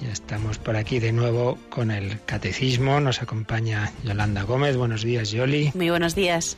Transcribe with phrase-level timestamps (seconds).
[0.00, 3.00] Ya estamos por aquí de nuevo con el catecismo.
[3.00, 4.76] Nos acompaña Yolanda Gómez.
[4.76, 5.72] Buenos días, Yoli.
[5.74, 6.56] Muy buenos días.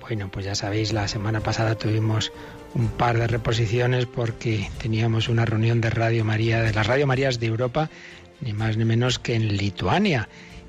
[0.00, 2.32] Bueno, pues ya sabéis, la semana pasada tuvimos
[2.74, 7.38] un par de reposiciones porque teníamos una reunión de Radio María, de las Radio Marías
[7.38, 7.88] de Europa,
[8.40, 10.28] ni más ni menos que en Lituania.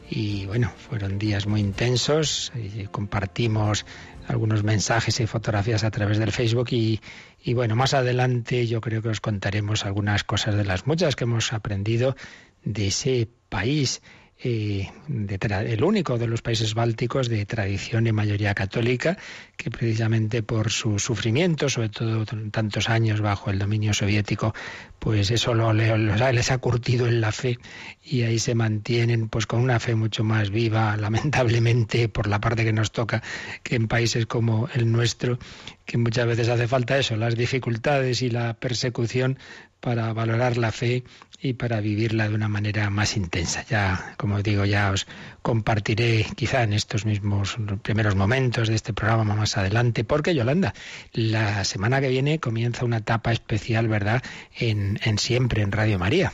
[0.10, 2.52] Y bueno, fueron días muy intensos.
[2.56, 3.86] Y compartimos
[4.28, 7.00] algunos mensajes y fotografías a través del Facebook y,
[7.44, 11.26] y bueno, más adelante yo creo que os contaremos algunas cosas de las muchas que
[11.26, 12.16] hemos aprendido
[12.64, 14.02] de ese país.
[14.44, 19.18] El único de los países bálticos de tradición y mayoría católica,
[19.56, 24.54] que precisamente por su sufrimiento, sobre todo tantos años bajo el dominio soviético,
[25.00, 27.58] pues eso lo, les ha curtido en la fe
[28.04, 32.66] y ahí se mantienen pues con una fe mucho más viva, lamentablemente por la parte
[32.66, 33.24] que nos toca,
[33.64, 35.40] que en países como el nuestro,
[35.86, 39.38] que muchas veces hace falta eso, las dificultades y la persecución
[39.80, 41.04] para valorar la fe
[41.44, 43.66] y para vivirla de una manera más intensa.
[43.70, 45.06] Ya, como digo, ya os
[45.42, 50.74] compartiré quizá en estos mismos primeros momentos de este programa más adelante, porque Yolanda,
[51.12, 54.24] la semana que viene comienza una etapa especial, ¿verdad?
[54.58, 56.32] En, en siempre, en Radio María.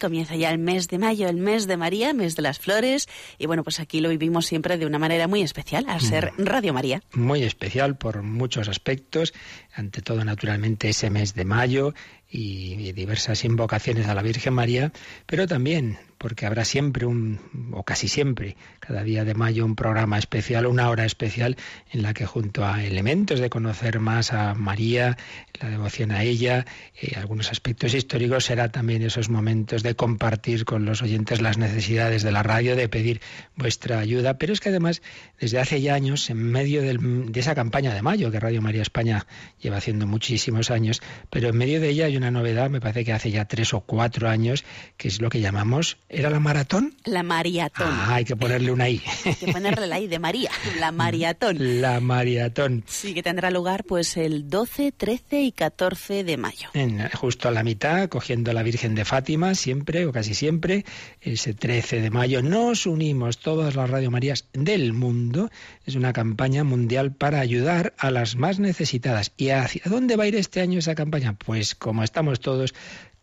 [0.00, 3.46] Comienza ya el mes de mayo, el mes de María, mes de las flores, y
[3.46, 6.44] bueno, pues aquí lo vivimos siempre de una manera muy especial, al ser mm.
[6.44, 7.00] Radio María.
[7.12, 9.34] Muy especial por muchos aspectos,
[9.72, 11.94] ante todo naturalmente ese mes de mayo,
[12.30, 14.92] y diversas invocaciones a la Virgen María,
[15.26, 17.40] pero también porque habrá siempre un,
[17.72, 21.56] o casi siempre, cada día de mayo, un programa especial, una hora especial
[21.92, 25.16] en la que junto a elementos de conocer más a María,
[25.60, 26.66] la devoción a ella,
[27.00, 32.22] eh, algunos aspectos históricos, será también esos momentos de compartir con los oyentes las necesidades
[32.22, 33.20] de la radio, de pedir
[33.56, 34.38] vuestra ayuda.
[34.38, 35.02] Pero es que además,
[35.40, 39.26] desde hace ya años, en medio de esa campaña de mayo, que Radio María España
[39.60, 41.00] lleva haciendo muchísimos años,
[41.30, 43.80] pero en medio de ella hay una novedad, me parece que hace ya tres o
[43.80, 44.64] cuatro años,
[44.96, 46.94] que es lo que llamamos ¿Era la maratón?
[47.04, 47.86] La maratón.
[47.90, 49.02] Ah, hay que ponerle una I.
[49.26, 51.82] hay que ponerle la I de María, la maratón.
[51.82, 52.82] La maratón.
[52.86, 56.70] Sí, que tendrá lugar pues el 12, 13 y 14 de mayo.
[57.12, 60.86] justo a la mitad, cogiendo a la Virgen de Fátima, siempre o casi siempre,
[61.20, 65.50] ese 13 de mayo, nos unimos todas las Radio Marías del mundo.
[65.84, 69.32] Es una campaña mundial para ayudar a las más necesitadas.
[69.36, 71.34] ¿Y hacia dónde va a ir este año esa campaña?
[71.34, 72.74] Pues como estamos todos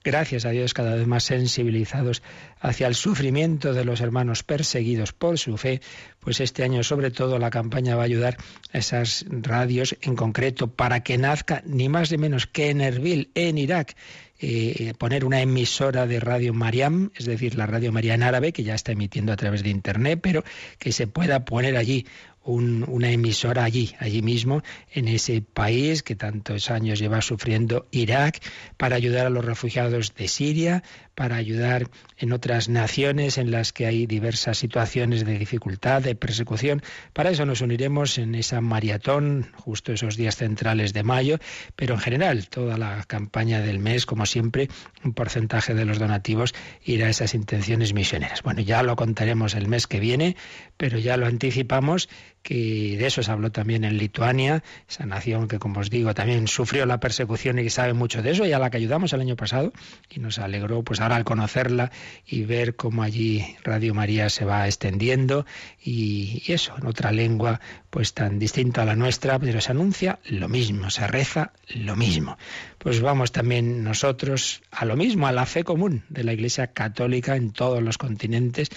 [0.05, 2.21] gracias a Dios, cada vez más sensibilizados
[2.61, 5.81] hacia el sufrimiento de los hermanos perseguidos por su fe,
[6.19, 8.37] pues este año sobre todo la campaña va a ayudar
[8.71, 13.31] a esas radios en concreto para que nazca ni más ni menos que en Erbil,
[13.33, 13.95] en Irak,
[14.39, 18.63] eh, poner una emisora de Radio Mariam, es decir, la Radio María en árabe, que
[18.63, 20.43] ya está emitiendo a través de Internet, pero
[20.77, 22.05] que se pueda poner allí
[22.45, 24.61] una emisora allí, allí mismo,
[24.91, 28.39] en ese país que tantos años lleva sufriendo Irak,
[28.77, 30.83] para ayudar a los refugiados de Siria,
[31.15, 36.81] para ayudar en otras naciones en las que hay diversas situaciones de dificultad, de persecución.
[37.13, 41.39] Para eso nos uniremos en esa maratón, justo esos días centrales de mayo,
[41.75, 44.69] pero en general toda la campaña del mes, como siempre,
[45.03, 48.43] un porcentaje de los donativos irá a esas intenciones misioneras.
[48.43, 50.35] Bueno, ya lo contaremos el mes que viene,
[50.77, 52.09] pero ya lo anticipamos
[52.45, 56.47] que de eso se habló también en Lituania, esa nación que, como os digo, también
[56.47, 59.21] sufrió la persecución y que sabe mucho de eso, y a la que ayudamos el
[59.21, 59.73] año pasado,
[60.11, 61.91] y nos alegró pues ahora al conocerla
[62.27, 65.47] y ver cómo allí Radio María se va extendiendo,
[65.83, 70.19] y, y eso, en otra lengua, pues tan distinta a la nuestra, pero se anuncia
[70.25, 72.37] lo mismo, se reza lo mismo.
[72.77, 77.35] Pues vamos también nosotros a lo mismo, a la fe común de la Iglesia Católica
[77.35, 78.69] en todos los continentes,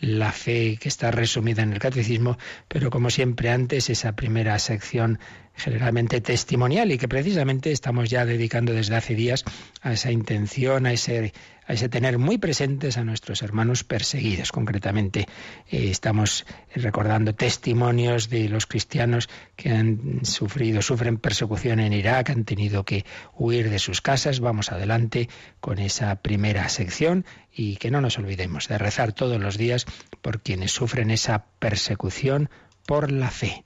[0.00, 2.38] la fe que está resumida en el catecismo,
[2.68, 5.18] pero como siempre antes, esa primera sección
[5.56, 9.44] generalmente testimonial y que precisamente estamos ya dedicando desde hace días
[9.80, 11.32] a esa intención, a ese,
[11.66, 14.52] a ese tener muy presentes a nuestros hermanos perseguidos.
[14.52, 15.26] Concretamente,
[15.70, 22.44] eh, estamos recordando testimonios de los cristianos que han sufrido, sufren persecución en Irak, han
[22.44, 23.04] tenido que
[23.34, 24.40] huir de sus casas.
[24.40, 25.28] Vamos adelante
[25.60, 29.86] con esa primera sección y que no nos olvidemos de rezar todos los días
[30.20, 32.50] por quienes sufren esa persecución
[32.86, 33.65] por la fe.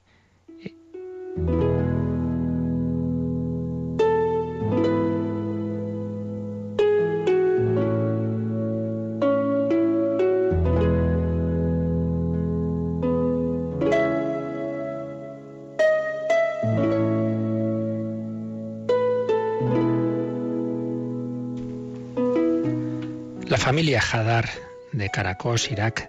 [23.50, 24.48] La familia Hadar
[24.92, 26.08] de Caracos, Irak,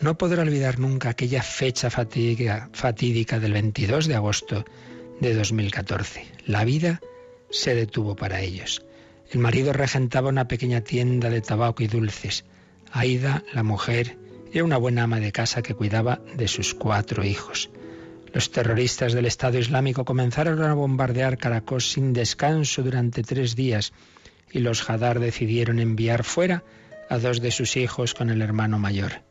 [0.00, 4.64] no podrá olvidar nunca aquella fecha fatídica, fatídica del 22 de agosto
[5.20, 6.26] de 2014.
[6.46, 7.00] La vida
[7.50, 8.84] se detuvo para ellos.
[9.30, 12.44] El marido regentaba una pequeña tienda de tabaco y dulces.
[12.92, 14.18] Aida, la mujer,
[14.52, 17.70] era una buena ama de casa que cuidaba de sus cuatro hijos.
[18.32, 23.92] Los terroristas del Estado Islámico comenzaron a bombardear Caracos sin descanso durante tres días
[24.50, 26.64] y los Hadar decidieron enviar fuera
[27.08, 29.22] a dos de sus hijos con el hermano mayor.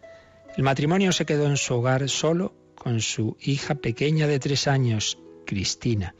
[0.55, 5.17] El matrimonio se quedó en su hogar solo con su hija pequeña de tres años,
[5.47, 6.13] Cristina,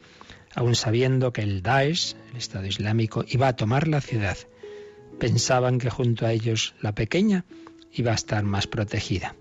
[0.56, 4.36] aun sabiendo que el Daesh, el Estado Islámico, iba a tomar la ciudad.
[5.20, 7.44] Pensaban que junto a ellos la pequeña
[7.92, 9.36] iba a estar más protegida.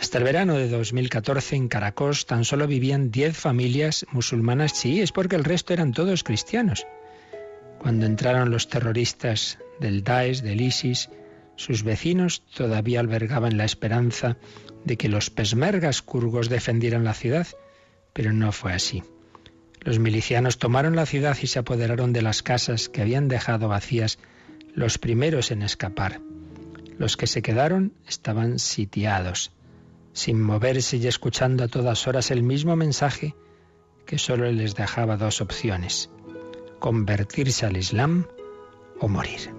[0.00, 5.36] Hasta el verano de 2014 en Caracos tan solo vivían 10 familias musulmanas chiíes porque
[5.36, 6.86] el resto eran todos cristianos.
[7.78, 11.10] Cuando entraron los terroristas del Daesh, del ISIS,
[11.56, 14.36] sus vecinos todavía albergaban la esperanza
[14.84, 17.46] de que los pesmergas kurgos defendieran la ciudad,
[18.12, 19.02] pero no fue así.
[19.80, 24.18] Los milicianos tomaron la ciudad y se apoderaron de las casas que habían dejado vacías
[24.74, 26.20] los primeros en escapar.
[26.98, 29.52] Los que se quedaron estaban sitiados,
[30.12, 33.34] sin moverse y escuchando a todas horas el mismo mensaje
[34.06, 36.10] que solo les dejaba dos opciones,
[36.78, 38.26] convertirse al Islam
[39.00, 39.55] o morir.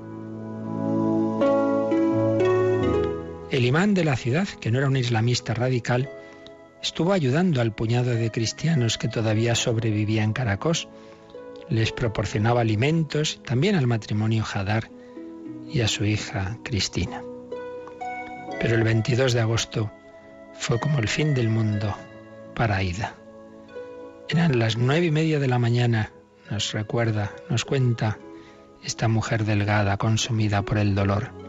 [3.50, 6.10] El imán de la ciudad, que no era un islamista radical,
[6.82, 10.90] estuvo ayudando al puñado de cristianos que todavía sobrevivían en Caracos.
[11.70, 14.90] Les proporcionaba alimentos, también al matrimonio Hadar
[15.70, 17.22] y a su hija Cristina.
[18.60, 19.92] Pero el 22 de agosto
[20.54, 21.96] fue como el fin del mundo
[22.54, 23.16] para Aida.
[24.28, 26.12] Eran las nueve y media de la mañana,
[26.52, 28.18] nos recuerda, nos cuenta
[28.84, 31.47] esta mujer delgada, consumida por el dolor.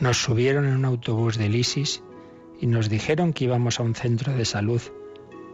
[0.00, 2.02] Nos subieron en un autobús del ISIS
[2.58, 4.80] y nos dijeron que íbamos a un centro de salud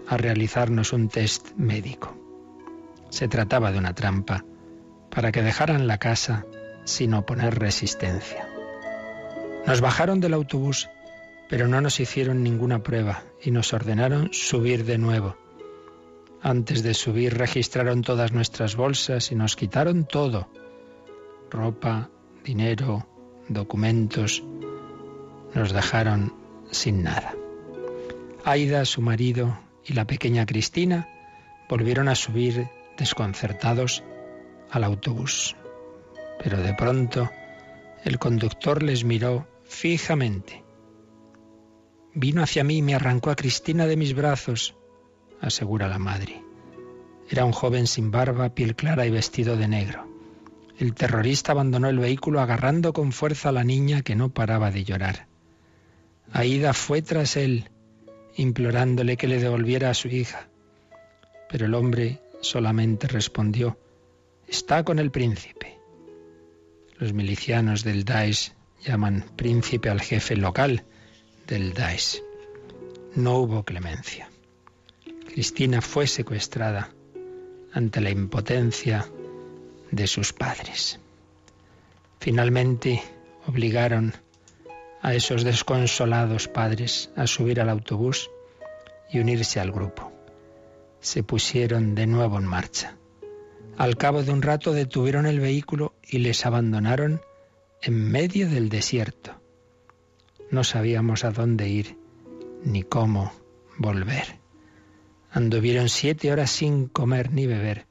[0.07, 2.17] a realizarnos un test médico.
[3.11, 4.45] Se trataba de una trampa
[5.11, 6.47] para que dejaran la casa
[6.85, 8.49] sin oponer resistencia.
[9.67, 10.89] Nos bajaron del autobús,
[11.49, 15.37] pero no nos hicieron ninguna prueba y nos ordenaron subir de nuevo.
[16.41, 20.49] Antes de subir registraron todas nuestras bolsas y nos quitaron todo.
[21.51, 22.11] Ropa,
[22.45, 23.09] dinero,
[23.49, 24.43] documentos,
[25.55, 26.35] nos dejaron
[26.71, 27.35] sin nada.
[28.45, 31.09] Aida, su marido y la pequeña Cristina
[31.69, 34.05] volvieron a subir desconcertados
[34.71, 35.57] al autobús.
[36.43, 37.31] Pero de pronto
[38.05, 40.65] el conductor les miró fijamente.
[42.15, 44.77] Vino hacia mí y me arrancó a Cristina de mis brazos,
[45.41, 46.43] asegura la madre.
[47.29, 50.06] Era un joven sin barba, piel clara y vestido de negro.
[50.79, 54.85] El terrorista abandonó el vehículo agarrando con fuerza a la niña que no paraba de
[54.85, 55.27] llorar.
[56.33, 57.71] Aida fue tras él,
[58.37, 60.49] implorándole que le devolviera a su hija.
[61.49, 63.79] Pero el hombre solamente respondió,
[64.47, 65.79] está con el príncipe.
[66.99, 68.53] Los milicianos del Daesh
[68.85, 70.85] llaman príncipe al jefe local
[71.47, 72.23] del Daesh.
[73.15, 74.31] No hubo clemencia.
[75.27, 76.91] Cristina fue secuestrada
[77.73, 79.07] ante la impotencia
[79.91, 81.01] de sus padres.
[82.21, 83.03] Finalmente
[83.47, 84.15] obligaron
[85.03, 88.31] a esos desconsolados padres a subir al autobús
[89.11, 90.13] y unirse al grupo.
[91.01, 92.97] Se pusieron de nuevo en marcha.
[93.77, 97.21] Al cabo de un rato detuvieron el vehículo y les abandonaron
[97.83, 99.41] en medio del desierto.
[100.51, 101.97] No sabíamos a dónde ir
[102.65, 103.33] ni cómo
[103.79, 104.41] volver.
[105.31, 107.86] Anduvieron siete horas sin comer ni beber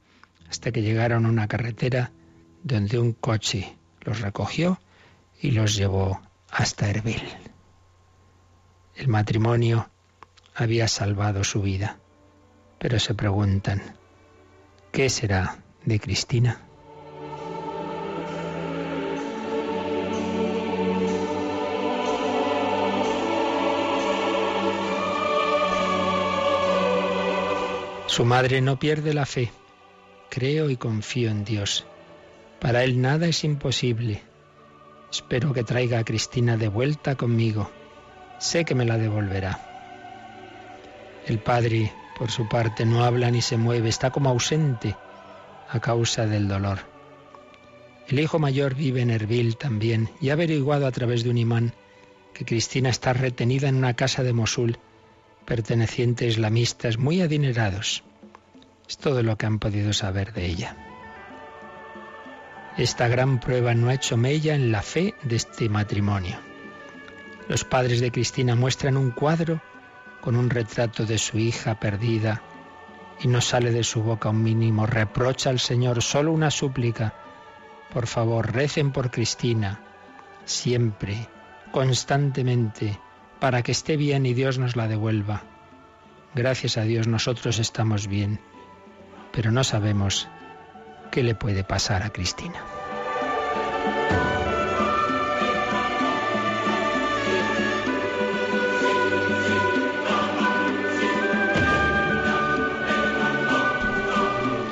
[0.48, 2.12] hasta que llegaron a una carretera
[2.62, 4.80] donde un coche los recogió
[5.40, 7.22] y los llevó hasta Erbil.
[8.94, 9.90] El matrimonio
[10.54, 11.98] había salvado su vida,
[12.78, 13.82] pero se preguntan,
[14.90, 16.62] ¿qué será de Cristina?
[28.06, 29.50] Su madre no pierde la fe
[30.36, 31.86] Creo y confío en Dios.
[32.60, 34.20] Para Él nada es imposible.
[35.10, 37.70] Espero que traiga a Cristina de vuelta conmigo.
[38.38, 39.58] Sé que me la devolverá.
[41.26, 44.94] El padre, por su parte, no habla ni se mueve, está como ausente
[45.70, 46.80] a causa del dolor.
[48.06, 51.72] El hijo mayor vive en Erbil también y ha averiguado a través de un imán
[52.34, 54.78] que Cristina está retenida en una casa de Mosul
[55.46, 58.04] perteneciente a islamistas muy adinerados.
[58.88, 60.76] Es todo lo que han podido saber de ella.
[62.76, 66.36] esta gran prueba no ha hecho mella en la fe de este matrimonio.
[67.48, 69.62] Los padres de Cristina muestran un cuadro
[70.20, 72.42] con un retrato de su hija perdida
[73.22, 77.14] y no sale de su boca un mínimo reprocha al Señor, solo una súplica.
[77.92, 79.80] Por favor, recen por Cristina,
[80.44, 81.28] siempre,
[81.72, 82.98] constantemente,
[83.40, 85.44] para que esté bien y Dios nos la devuelva.
[86.34, 88.40] Gracias a Dios nosotros estamos bien,
[89.36, 90.28] pero no sabemos
[91.10, 92.64] qué le puede pasar a Cristina.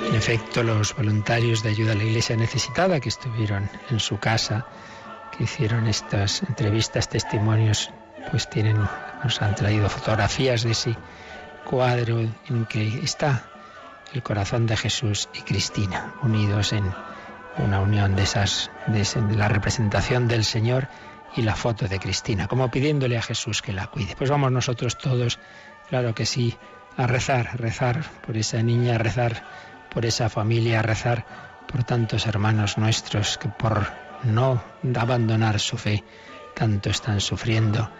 [0.08, 4.66] En efecto, los voluntarios de ayuda a la Iglesia necesitada que estuvieron en su casa,
[5.36, 7.90] que hicieron estas entrevistas, testimonios,
[8.30, 8.78] pues tienen,
[9.22, 10.96] nos han traído fotografías de ese
[11.66, 13.50] cuadro en que está
[14.14, 16.84] el corazón de Jesús y Cristina, unidos en
[17.58, 19.04] una unión de esas, de,
[19.36, 20.88] la representación del Señor
[21.36, 24.14] y la foto de Cristina, como pidiéndole a Jesús que la cuide.
[24.16, 25.40] Pues vamos nosotros todos,
[25.88, 26.56] claro que sí,
[26.96, 29.42] a rezar, a rezar por esa niña, a rezar
[29.90, 31.26] por esa familia, a rezar
[31.66, 33.88] por tantos hermanos nuestros que por
[34.22, 34.62] no
[34.96, 36.04] abandonar su fe
[36.54, 37.90] tanto están sufriendo.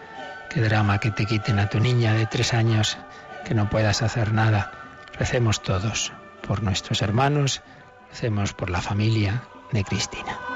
[0.49, 2.97] Qué drama que te quiten a tu niña de tres años,
[3.43, 4.84] que no puedas hacer nada
[5.17, 6.11] Recemos todos
[6.45, 7.61] por nuestros hermanos,
[8.09, 10.54] recemos por la familia de Cristina.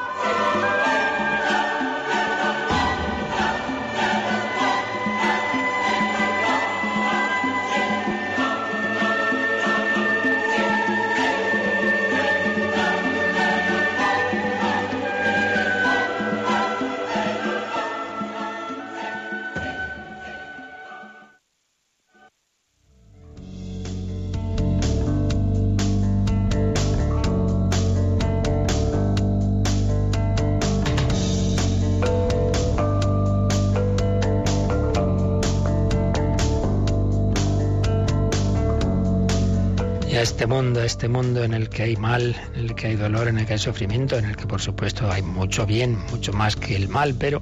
[40.39, 43.39] Este mundo, este mundo en el que hay mal, en el que hay dolor, en
[43.39, 46.77] el que hay sufrimiento, en el que por supuesto hay mucho bien, mucho más que
[46.77, 47.41] el mal, pero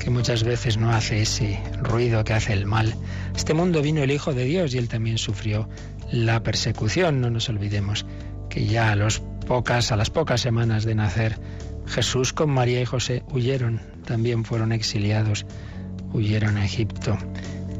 [0.00, 2.94] que muchas veces no hace ese ruido que hace el mal.
[3.36, 5.68] Este mundo vino el Hijo de Dios y él también sufrió
[6.10, 7.20] la persecución.
[7.20, 8.06] No nos olvidemos
[8.48, 9.08] que ya a,
[9.46, 11.38] pocas, a las pocas semanas de nacer,
[11.84, 15.44] Jesús con María y José huyeron, también fueron exiliados,
[16.14, 17.18] huyeron a Egipto.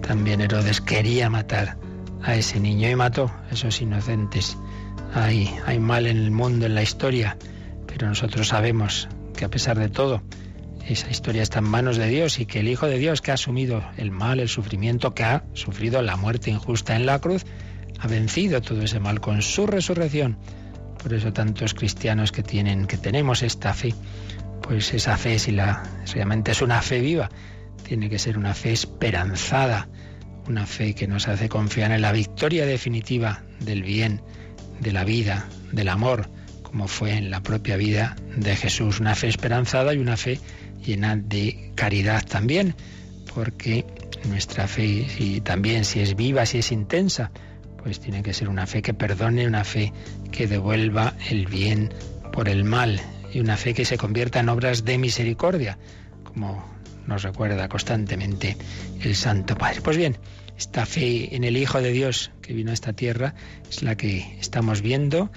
[0.07, 1.79] También Herodes quería matar
[2.23, 4.57] a ese niño y mató a esos inocentes.
[5.15, 7.37] Hay, hay mal en el mundo, en la historia,
[7.87, 10.23] pero nosotros sabemos que a pesar de todo,
[10.87, 13.35] esa historia está en manos de Dios y que el Hijo de Dios que ha
[13.35, 17.45] asumido el mal, el sufrimiento, que ha sufrido la muerte injusta en la cruz,
[18.01, 20.39] ha vencido todo ese mal con su resurrección.
[21.01, 23.95] Por eso tantos cristianos que tienen, que tenemos esta fe,
[24.61, 27.31] pues esa fe, si la realmente es una fe viva,
[27.85, 29.89] tiene que ser una fe esperanzada,
[30.49, 34.23] una fe que nos hace confiar en la victoria definitiva del bien,
[34.81, 36.29] de la vida, del amor,
[36.63, 39.01] como fue en la propia vida de Jesús.
[39.01, 40.41] Una fe esperanzada y una fe
[40.85, 42.75] llena de caridad también,
[43.35, 43.85] porque
[44.29, 47.31] nuestra fe, y también si es viva, si es intensa,
[47.83, 49.93] pues tiene que ser una fe que perdone, una fe
[50.31, 51.93] que devuelva el bien
[52.33, 53.01] por el mal
[53.33, 55.79] y una fe que se convierta en obras de misericordia,
[56.25, 56.72] como
[57.07, 58.57] nos recuerda constantemente
[59.01, 59.81] el Santo Padre.
[59.81, 60.19] Pues bien,
[60.57, 63.35] esta fe en el Hijo de Dios que vino a esta tierra
[63.69, 65.31] es la que estamos viendo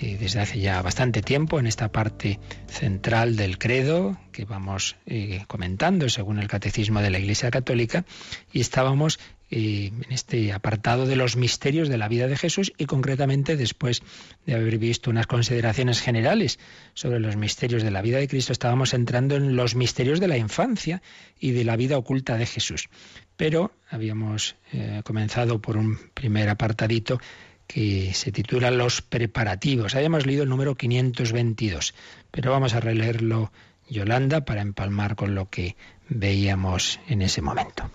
[0.00, 5.44] eh, desde hace ya bastante tiempo en esta parte central del credo que vamos eh,
[5.46, 8.06] comentando según el catecismo de la Iglesia Católica
[8.52, 9.18] y estábamos
[9.52, 14.02] eh, en este apartado de los misterios de la vida de Jesús y concretamente después
[14.46, 16.58] de haber visto unas consideraciones generales
[16.94, 20.36] sobre los misterios de la vida de Cristo, estábamos entrando en los misterios de la
[20.36, 21.02] infancia
[21.38, 22.88] y de la vida oculta de Jesús.
[23.36, 27.20] Pero habíamos eh, comenzado por un primer apartadito
[27.66, 29.94] que se titula Los preparativos.
[29.94, 31.94] Habíamos leído el número 522,
[32.30, 33.52] pero vamos a releerlo
[33.88, 35.76] Yolanda para empalmar con lo que
[36.08, 37.90] veíamos en ese momento.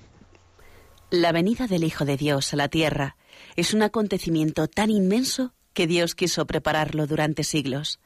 [1.12, 3.16] La venida del Hijo de Dios a la tierra
[3.56, 8.00] es un acontecimiento tan inmenso que Dios quiso prepararlo durante siglos.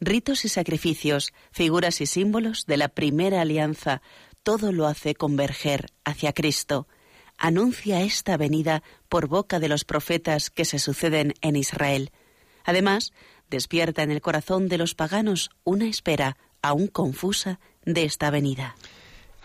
[0.00, 4.00] Ritos y sacrificios, figuras y símbolos de la primera alianza,
[4.42, 6.88] todo lo hace converger hacia Cristo.
[7.36, 12.12] Anuncia esta venida por boca de los profetas que se suceden en Israel.
[12.64, 13.12] Además,
[13.50, 18.74] despierta en el corazón de los paganos una espera aún confusa de esta venida.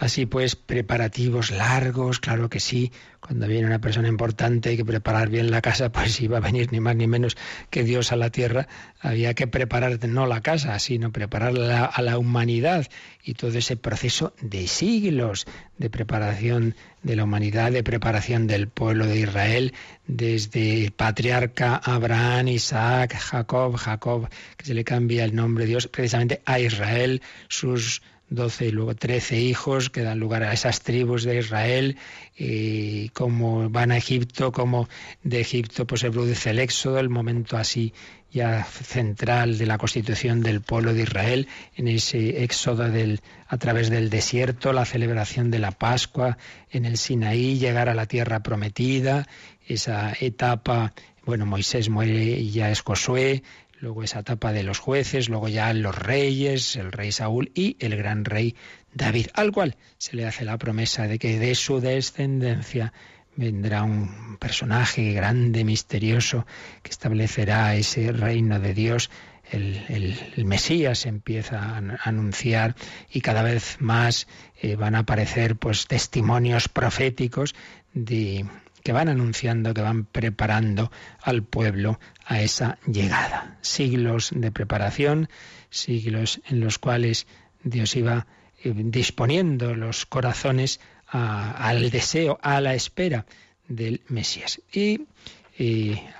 [0.03, 2.91] Así pues, preparativos largos, claro que sí.
[3.21, 6.73] Cuando viene una persona importante hay que preparar bien la casa, pues iba a venir
[6.73, 7.37] ni más ni menos
[7.69, 8.67] que Dios a la tierra.
[8.99, 12.85] Había que preparar no la casa, sino preparar a la humanidad
[13.23, 15.45] y todo ese proceso de siglos
[15.77, 19.73] de preparación de la humanidad, de preparación del pueblo de Israel,
[20.05, 25.87] desde el patriarca Abraham, Isaac, Jacob, Jacob, que se le cambia el nombre de Dios
[25.87, 31.23] precisamente a Israel, sus doce y luego trece hijos que dan lugar a esas tribus
[31.23, 31.97] de Israel,
[32.37, 34.89] y como van a Egipto, como
[35.23, 37.93] de Egipto pues se produce el éxodo, el momento así
[38.31, 43.91] ya central de la constitución del pueblo de Israel, en ese éxodo del, a través
[43.91, 46.39] del desierto, la celebración de la Pascua
[46.71, 49.27] en el Sinaí, llegar a la tierra prometida,
[49.67, 50.93] esa etapa,
[51.25, 53.43] bueno, Moisés muere y ya es Josué,
[53.83, 57.97] luego esa etapa de los jueces, luego ya los reyes, el rey Saúl y el
[57.97, 58.55] gran rey
[58.93, 62.93] David, al cual se le hace la promesa de que de su descendencia
[63.35, 66.45] vendrá un personaje grande, misterioso,
[66.81, 69.09] que establecerá ese reino de Dios.
[69.51, 72.75] El, Mesías empieza a anunciar
[73.11, 74.27] y cada vez más
[74.61, 77.53] eh, van a aparecer pues testimonios proféticos
[77.93, 78.45] de,
[78.83, 83.57] que van anunciando, que van preparando al pueblo a esa llegada.
[83.61, 85.29] Siglos de preparación,
[85.69, 87.25] siglos en los cuales
[87.63, 88.27] Dios iba
[88.63, 93.27] eh, disponiendo los corazones al deseo, a la espera
[93.67, 94.61] del Mesías.
[94.71, 95.05] Y,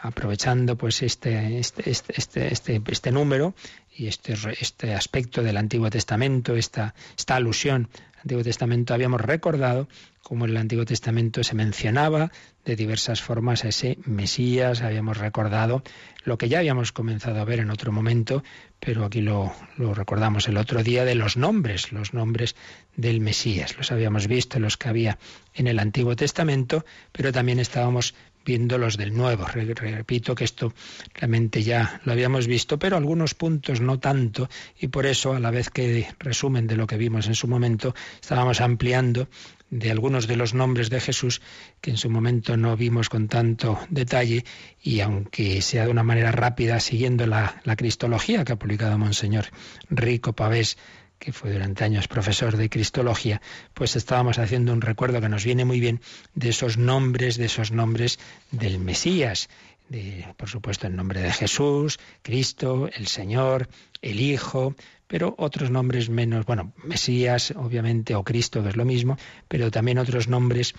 [0.03, 3.55] aprovechando pues este, este, este, este, este número
[3.95, 9.88] y este, este aspecto del Antiguo Testamento, esta, esta alusión al Antiguo Testamento, habíamos recordado
[10.21, 12.31] cómo en el Antiguo Testamento se mencionaba
[12.63, 15.83] de diversas formas a ese Mesías, habíamos recordado
[16.23, 18.43] lo que ya habíamos comenzado a ver en otro momento,
[18.79, 22.56] pero aquí lo, lo recordamos el otro día de los nombres, los nombres
[22.95, 23.77] del Mesías.
[23.77, 25.19] Los habíamos visto, los que había
[25.53, 29.45] en el Antiguo Testamento, pero también estábamos viendo los del nuevo.
[29.45, 30.73] Repito que esto
[31.13, 35.51] realmente ya lo habíamos visto, pero algunos puntos no tanto, y por eso, a la
[35.51, 39.27] vez que resumen de lo que vimos en su momento, estábamos ampliando
[39.69, 41.41] de algunos de los nombres de Jesús
[41.82, 44.45] que en su momento no vimos con tanto detalle
[44.84, 49.45] y aunque sea de una manera rápida siguiendo la, la cristología que ha publicado Monseñor
[49.89, 50.77] Rico Pavés
[51.23, 53.41] que fue durante años profesor de Cristología,
[53.73, 56.01] pues estábamos haciendo un recuerdo que nos viene muy bien
[56.36, 58.19] de esos nombres, de esos nombres
[58.51, 59.47] del Mesías.
[59.88, 63.69] De, por supuesto, el nombre de Jesús, Cristo, el Señor,
[64.01, 64.75] el Hijo,
[65.07, 70.27] pero otros nombres menos, bueno, Mesías, obviamente, o Cristo, es lo mismo, pero también otros
[70.27, 70.73] nombres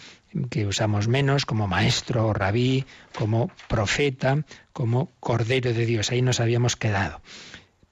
[0.50, 2.84] que usamos menos, como Maestro o Rabí,
[3.16, 6.10] como Profeta, como Cordero de Dios.
[6.10, 7.22] Ahí nos habíamos quedado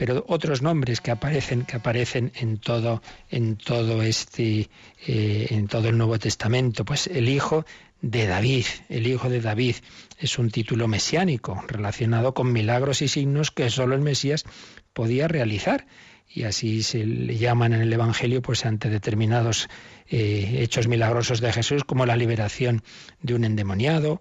[0.03, 4.69] pero otros nombres que aparecen, que aparecen en todo, en todo este,
[5.07, 7.65] eh, en todo el Nuevo Testamento, pues el hijo
[8.01, 9.77] de David, el hijo de David,
[10.19, 14.45] es un título mesiánico relacionado con milagros y signos que solo el Mesías
[14.93, 15.87] podía realizar
[16.35, 19.69] y así se le llaman en el Evangelio pues ante determinados
[20.09, 22.83] eh, hechos milagrosos de Jesús como la liberación
[23.21, 24.21] de un endemoniado,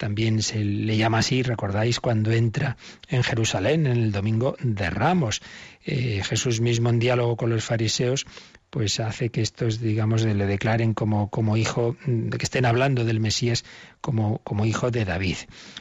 [0.00, 2.78] también se le llama así, recordáis, cuando entra
[3.10, 5.42] en Jerusalén en el domingo de Ramos.
[5.84, 8.24] Eh, Jesús mismo en diálogo con los fariseos
[8.70, 13.64] pues hace que estos, digamos, le declaren como, como hijo, que estén hablando del Mesías
[14.00, 15.36] como, como hijo de David.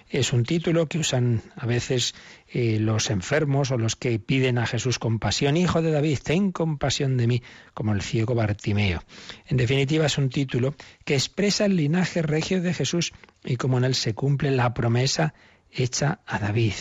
[0.09, 2.15] Es un título que usan a veces
[2.47, 5.55] eh, los enfermos o los que piden a Jesús compasión.
[5.55, 7.43] Hijo de David, ten compasión de mí,
[7.75, 9.03] como el ciego Bartimeo.
[9.45, 10.73] En definitiva, es un título
[11.05, 13.13] que expresa el linaje regio de Jesús
[13.49, 15.33] y como en él se cumple la promesa
[15.71, 16.73] hecha a David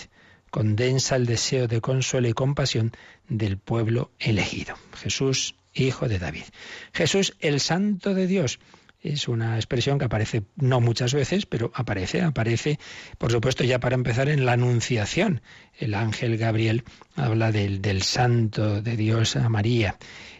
[0.50, 2.92] condensa el deseo de consuelo y compasión
[3.28, 4.76] del pueblo elegido.
[4.96, 6.44] Jesús hijo de David.
[6.92, 8.58] Jesús, el santo de Dios.
[9.00, 12.80] Es una expresión que aparece no muchas veces, pero aparece, aparece,
[13.16, 15.40] por supuesto, ya para empezar en la Anunciación.
[15.78, 16.82] El ángel Gabriel
[17.14, 19.96] habla del, santo de Dios a María.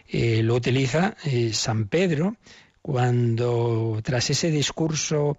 [0.09, 2.35] Eh, lo utiliza eh, San Pedro
[2.81, 5.37] cuando, tras ese discurso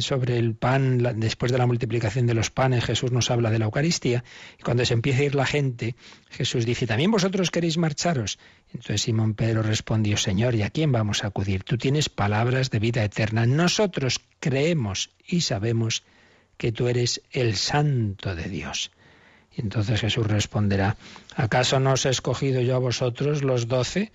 [0.00, 3.66] sobre el pan, después de la multiplicación de los panes, Jesús nos habla de la
[3.66, 4.24] Eucaristía.
[4.58, 5.94] Y cuando se empieza a ir la gente,
[6.30, 8.38] Jesús dice, ¿también vosotros queréis marcharos?
[8.72, 11.64] Entonces Simón Pedro respondió, Señor, ¿y a quién vamos a acudir?
[11.64, 13.46] Tú tienes palabras de vida eterna.
[13.46, 16.02] Nosotros creemos y sabemos
[16.56, 18.90] que tú eres el santo de Dios.
[19.56, 20.96] Y entonces Jesús responderá,
[21.34, 24.12] ¿acaso no os he escogido yo a vosotros los doce?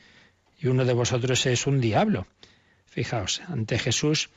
[0.60, 2.28] Y uno de vosotros es un diablo.
[2.86, 4.30] Fijaos, ante Jesús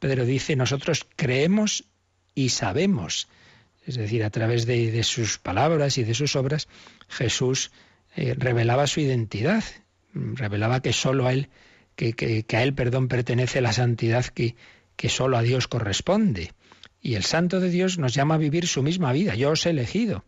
[0.00, 1.84] Pedro dice, nosotros creemos
[2.34, 3.28] y sabemos.
[3.86, 6.66] Es decir, a través de, sus palabras y de sus obras,
[7.08, 7.70] Jesús
[8.16, 9.62] eh, revelaba su identidad,
[10.12, 11.48] revelaba que sólo a Él
[11.96, 14.56] que, que, a Él, perdón, pertenece la santidad que,
[14.96, 16.52] que solo a Dios corresponde.
[17.00, 19.34] Y el Santo de Dios nos llama a vivir su misma vida.
[19.34, 20.24] Yo os he elegido.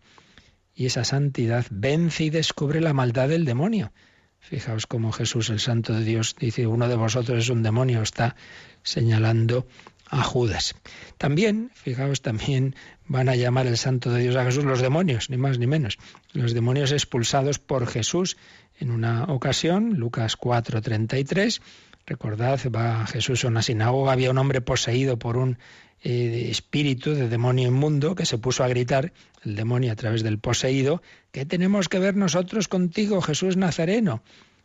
[0.75, 3.93] Y esa santidad vence y descubre la maldad del demonio.
[4.39, 8.35] Fijaos cómo Jesús, el Santo de Dios, dice, uno de vosotros es un demonio, está
[8.83, 9.67] señalando
[10.13, 10.75] a Judas.
[11.17, 15.39] También, fijaos, también van a llamar el Santo de Dios a Jesús los demonios, ni
[15.39, 15.99] más ni menos.
[16.33, 18.37] Los demonios expulsados por Jesús
[18.79, 21.63] en una ocasión, Lucas 4:33,
[22.07, 25.59] recordad, va Jesús a una sinagoga, había un hombre poseído por un
[26.05, 29.13] eh, espíritu de demonio inmundo que se puso a gritar,
[29.45, 34.23] el demonio a través del poseído, ¿qué tenemos que ver nosotros contigo, Jesús Nazareno?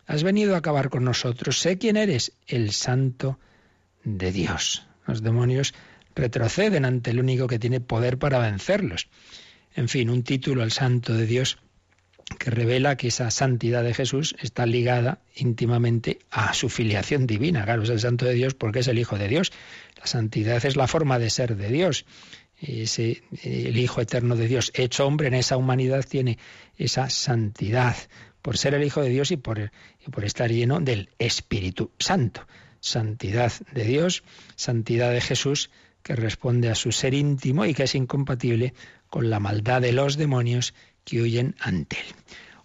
[0.07, 3.39] Has venido a acabar con nosotros, sé quién eres, el santo
[4.07, 4.87] Dios.
[5.05, 5.73] Los demonios
[6.15, 9.09] retroceden ante el único que tiene poder para vencerlos.
[9.75, 11.59] En fin, un título al santo de Dios
[12.39, 17.63] que revela que esa santidad de Jesús está ligada íntimamente a su filiación divina.
[17.63, 19.51] Claro, es el santo de Dios porque es el Hijo de Dios.
[19.97, 22.05] La santidad es la forma de ser de Dios.
[22.59, 26.37] Ese, el Hijo eterno de Dios, hecho hombre en esa humanidad, tiene
[26.77, 27.95] esa santidad
[28.41, 32.45] por ser el Hijo de Dios y por, y por estar lleno del Espíritu Santo.
[32.79, 34.23] Santidad de Dios,
[34.55, 35.69] santidad de Jesús,
[36.03, 38.73] que responde a su ser íntimo y que es incompatible
[39.09, 42.15] con la maldad de los demonios que huyen ante él.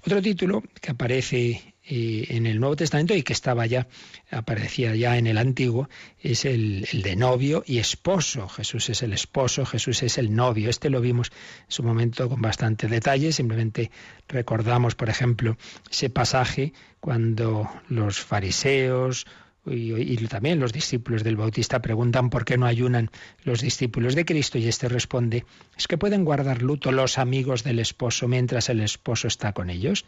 [0.05, 3.87] Otro título que aparece eh, en el Nuevo Testamento y que estaba ya,
[4.31, 5.89] aparecía ya en el Antiguo,
[6.21, 8.49] es el, el, de novio y esposo.
[8.49, 10.71] Jesús es el esposo, Jesús es el novio.
[10.71, 13.33] Este lo vimos en su momento con bastante detalle.
[13.33, 13.91] Simplemente
[14.29, 15.57] recordamos, por ejemplo,
[15.91, 19.27] ese pasaje cuando los fariseos
[19.65, 23.11] y, también los discípulos del Bautista preguntan por qué no ayunan
[23.45, 25.45] los discípulos de Cristo y este responde,
[25.77, 30.05] es que pueden guardar luto los amigos del esposo mientras el esposo está con ellos.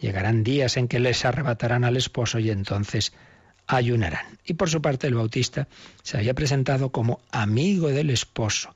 [0.00, 3.12] Llegarán días en que les arrebatarán al esposo y entonces
[3.66, 4.38] ayunarán.
[4.44, 5.68] Y por su parte el Bautista
[6.02, 8.74] se había presentado como amigo del esposo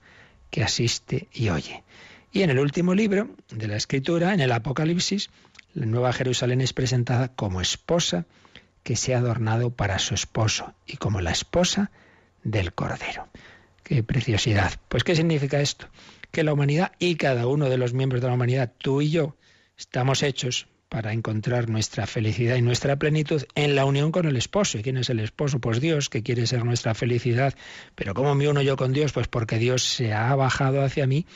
[0.50, 1.82] que asiste y oye.
[2.32, 5.30] Y en el último libro de la Escritura, en el Apocalipsis,
[5.72, 8.26] la Nueva Jerusalén es presentada como esposa
[8.82, 11.90] que se ha adornado para su esposo y como la esposa
[12.42, 13.28] del Cordero.
[13.82, 14.72] ¡Qué preciosidad!
[14.88, 15.88] Pues ¿qué significa esto?
[16.30, 19.36] Que la humanidad y cada uno de los miembros de la humanidad, tú y yo,
[19.76, 24.76] estamos hechos para encontrar nuestra felicidad y nuestra plenitud en la unión con el esposo.
[24.76, 25.60] ¿Y quién es el esposo?
[25.60, 27.54] Pues Dios, que quiere ser nuestra felicidad.
[27.94, 29.12] Pero ¿cómo me uno yo con Dios?
[29.12, 31.26] Pues porque Dios se ha bajado hacia mí.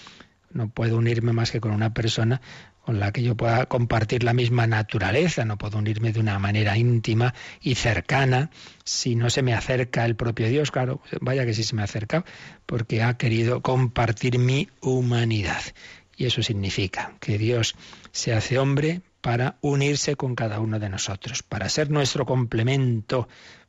[0.50, 2.40] No puedo unirme más que con una persona
[2.84, 6.76] con la que yo pueda compartir la misma naturaleza, no puedo unirme de una manera
[6.76, 8.50] íntima y cercana
[8.84, 11.86] si no se me acerca el propio Dios, claro, vaya que sí se me ha
[11.86, 12.24] acercado,
[12.66, 15.62] porque ha querido compartir mi humanidad.
[16.16, 17.74] Y eso significa que Dios
[18.12, 23.28] se hace hombre para unirse con cada uno de nosotros, para ser nuestro complemento,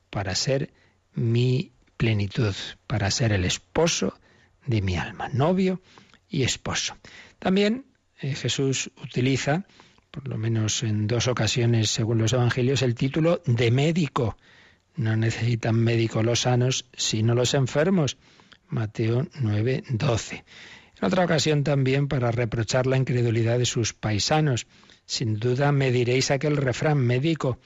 [0.09, 0.71] para ser
[1.13, 2.53] mi plenitud,
[2.85, 4.19] para ser el esposo
[4.65, 5.81] de mi alma, novio
[6.29, 6.97] y esposo.
[7.39, 7.85] También
[8.25, 9.65] eh, Jesús utiliza,
[10.09, 14.35] por lo menos en dos ocasiones según los evangelios, el título de médico.
[14.95, 18.17] No necesitan médico los sanos, sino los enfermos.
[18.67, 20.35] Mateo 9, 12.
[20.37, 24.65] En otra ocasión también para reprochar la incredulidad de sus paisanos.
[25.05, 27.59] Sin duda me diréis aquel refrán médico,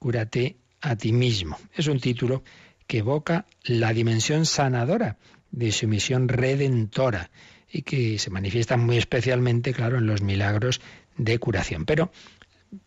[0.00, 1.56] cúrate a ti mismo.
[1.72, 2.42] Es un título
[2.88, 5.18] que evoca la dimensión sanadora
[5.52, 7.30] de su misión redentora
[7.72, 10.80] y que se manifiestan muy especialmente, claro, en los milagros
[11.16, 11.84] de curación.
[11.84, 12.10] Pero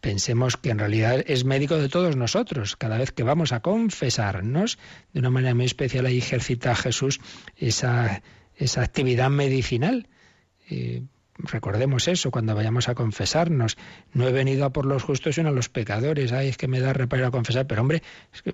[0.02, 2.76] pensemos que en realidad es médico de todos nosotros.
[2.76, 4.78] Cada vez que vamos a confesarnos,
[5.13, 7.19] de una manera muy especial, ahí ejercita Jesús
[7.58, 8.22] esa,
[8.56, 10.08] esa actividad medicinal.
[10.69, 11.04] Eh,
[11.38, 13.78] recordemos eso cuando vayamos a confesarnos.
[14.13, 16.32] No he venido a por los justos sino a los pecadores.
[16.32, 17.67] Ay, es que me da reparo a confesar.
[17.67, 18.04] Pero hombre,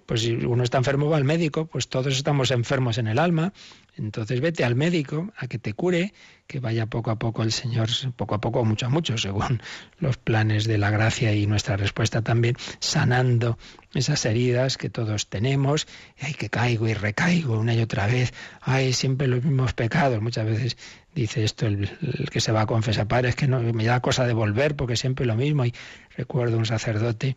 [0.06, 3.54] pues si uno está enfermo va al médico, pues todos estamos enfermos en el alma.
[3.96, 6.14] Entonces vete al médico a que te cure,
[6.48, 9.62] que vaya poco a poco el Señor, poco a poco, mucho a mucho, según
[10.00, 13.58] los planes de la gracia y nuestra respuesta también, sanando
[13.94, 15.88] esas heridas que todos tenemos.
[16.20, 18.34] Ay, que caigo y recaigo una y otra vez.
[18.62, 20.22] Ay, siempre los mismos pecados.
[20.22, 20.78] Muchas veces
[21.14, 21.90] dice esto el,
[22.32, 24.96] que se va a confesar, padre, es que no, me da cosa de volver porque
[24.96, 25.66] siempre lo mismo.
[25.66, 25.74] Y
[26.16, 27.36] recuerdo un sacerdote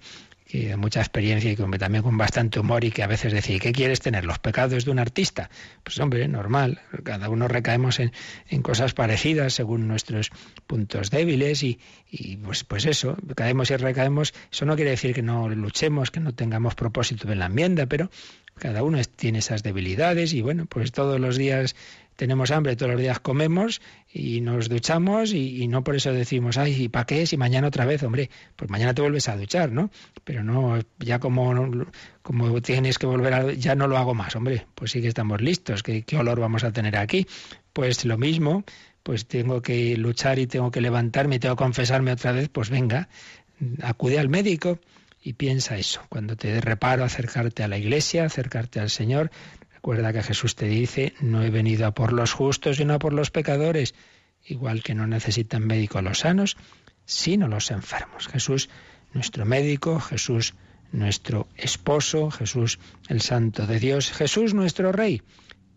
[0.53, 4.01] que mucha experiencia y también con bastante humor y que a veces decía, ¿qué quieres
[4.01, 4.27] tener?
[4.27, 5.49] ¿Los pecados de un artista?
[5.83, 8.13] Pues hombre, normal, cada uno recaemos en,
[8.61, 10.31] cosas parecidas según nuestros
[10.67, 15.23] puntos débiles y, y, pues, pues eso, caemos y recaemos, eso no quiere decir que
[15.23, 18.11] no luchemos, que no tengamos propósito en la enmienda, pero
[18.59, 21.75] cada uno tiene esas debilidades y bueno, pues todos los días
[22.23, 23.81] tenemos hambre, todos los días comemos
[24.13, 27.27] y nos duchamos y, no por eso decimos, ay, ¿y para qué?
[27.27, 29.91] Si mañana otra vez, hombre, pues mañana te vuelves a duchar, ¿no?
[30.23, 31.69] Pero no, ya como,
[32.23, 35.41] como tienes que volver a, ya no lo hago más, hombre, pues sí que estamos
[35.41, 37.27] listos, ¿qué, qué olor vamos a tener aquí?
[37.73, 38.63] Pues lo mismo,
[39.03, 42.71] pues tengo que luchar y tengo que levantarme y tengo que confesarme otra vez, pues
[42.71, 43.09] venga,
[43.83, 44.79] acude al médico
[45.25, 46.03] y piensa eso.
[46.09, 49.33] Cuando te dé reparo acercarte a la iglesia, acercarte al Señor,
[49.83, 53.13] recuerda que Jesús te dice, no he venido a por los justos sino a por
[53.13, 53.97] los pecadores,
[54.47, 56.57] igual que no necesitan médico los sanos,
[57.05, 58.29] sino los enfermos.
[58.29, 58.71] Jesús,
[59.13, 60.55] nuestro médico, Jesús,
[60.93, 65.21] nuestro esposo, Jesús, el Santo de Dios, Jesús, nuestro Rey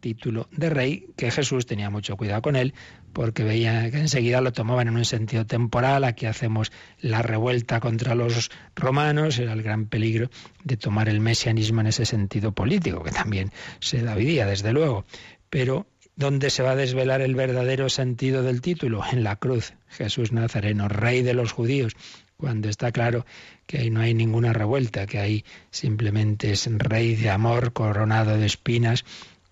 [0.05, 2.75] título de rey, que Jesús tenía mucho cuidado con él,
[3.11, 8.13] porque veía que enseguida lo tomaban en un sentido temporal, aquí hacemos la revuelta contra
[8.13, 10.29] los romanos, era el gran peligro
[10.63, 15.05] de tomar el mesianismo en ese sentido político, que también se da desde luego.
[15.49, 15.87] Pero
[16.17, 19.01] ¿Dónde se va a desvelar el verdadero sentido del título?
[19.11, 19.73] En la cruz.
[19.89, 21.93] Jesús Nazareno, Rey de los judíos,
[22.37, 23.25] cuando está claro
[23.65, 28.45] que ahí no hay ninguna revuelta, que ahí simplemente es Rey de amor coronado de
[28.45, 29.03] espinas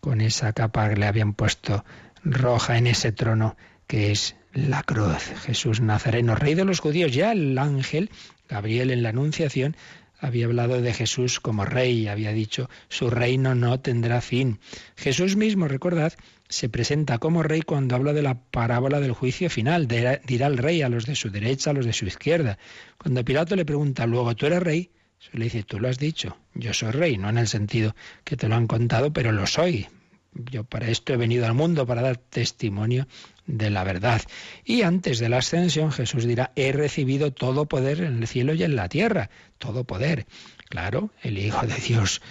[0.03, 1.85] con esa capa que le habían puesto
[2.25, 3.55] roja en ese trono
[3.87, 5.23] que es la cruz.
[5.45, 7.13] Jesús Nazareno, rey de los judíos.
[7.13, 8.09] Ya el ángel,
[8.49, 9.77] Gabriel en la Anunciación,
[10.19, 14.59] había hablado de Jesús como rey, había dicho, su reino no tendrá fin.
[14.97, 16.11] Jesús mismo, recordad,
[16.49, 19.87] se presenta como rey cuando habla de la parábola del juicio final.
[19.87, 22.57] Dirá el rey a los de su derecha, a los de su izquierda.
[22.97, 24.91] Cuando Pilato le pregunta, luego, ¿tú eres rey?
[25.31, 28.36] Se le dice, tú lo has dicho, yo soy rey, no en el sentido que
[28.36, 29.88] te lo han contado, pero lo soy.
[30.33, 33.07] Yo para esto he venido al mundo, para dar testimonio
[33.45, 34.21] de la verdad.
[34.65, 38.63] Y antes de la ascensión Jesús dirá, he recibido todo poder en el cielo y
[38.63, 40.25] en la tierra, todo poder.
[40.69, 42.21] Claro, el Hijo de Dios,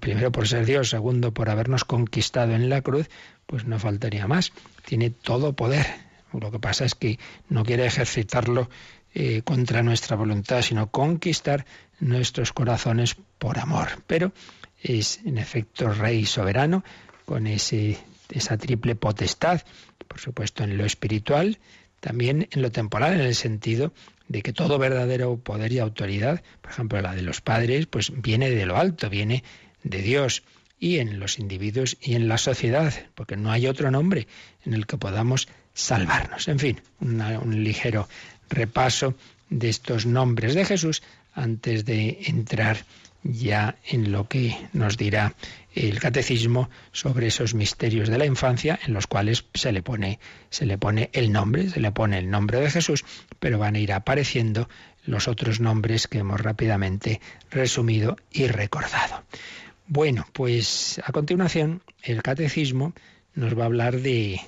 [0.00, 3.08] primero por ser Dios, segundo por habernos conquistado en la cruz,
[3.46, 4.52] pues no faltaría más.
[4.84, 5.86] Tiene todo poder.
[6.32, 8.68] Lo que pasa es que no quiere ejercitarlo
[9.14, 11.64] eh, contra nuestra voluntad, sino conquistar
[12.00, 14.02] nuestros corazones por amor.
[14.06, 14.32] Pero
[14.82, 16.84] es en efecto rey soberano
[17.24, 17.98] con ese,
[18.30, 19.62] esa triple potestad,
[20.06, 21.58] por supuesto en lo espiritual,
[22.00, 23.92] también en lo temporal, en el sentido
[24.28, 28.50] de que todo verdadero poder y autoridad, por ejemplo la de los padres, pues viene
[28.50, 29.44] de lo alto, viene
[29.82, 30.42] de Dios
[30.78, 34.26] y en los individuos y en la sociedad, porque no hay otro nombre
[34.64, 36.48] en el que podamos salvarnos.
[36.48, 38.08] En fin, un ligero
[38.48, 39.14] repaso
[39.48, 41.02] de estos nombres de Jesús
[41.36, 42.78] antes de entrar
[43.22, 45.34] ya en lo que nos dirá
[45.74, 50.18] el catecismo sobre esos misterios de la infancia en los cuales se le pone
[50.48, 53.04] se le pone el nombre, se le pone el nombre de Jesús,
[53.38, 54.68] pero van a ir apareciendo
[55.04, 57.20] los otros nombres que hemos rápidamente
[57.50, 59.22] resumido y recordado.
[59.86, 62.92] Bueno, pues a continuación el catecismo
[63.36, 64.40] nos va a hablar de,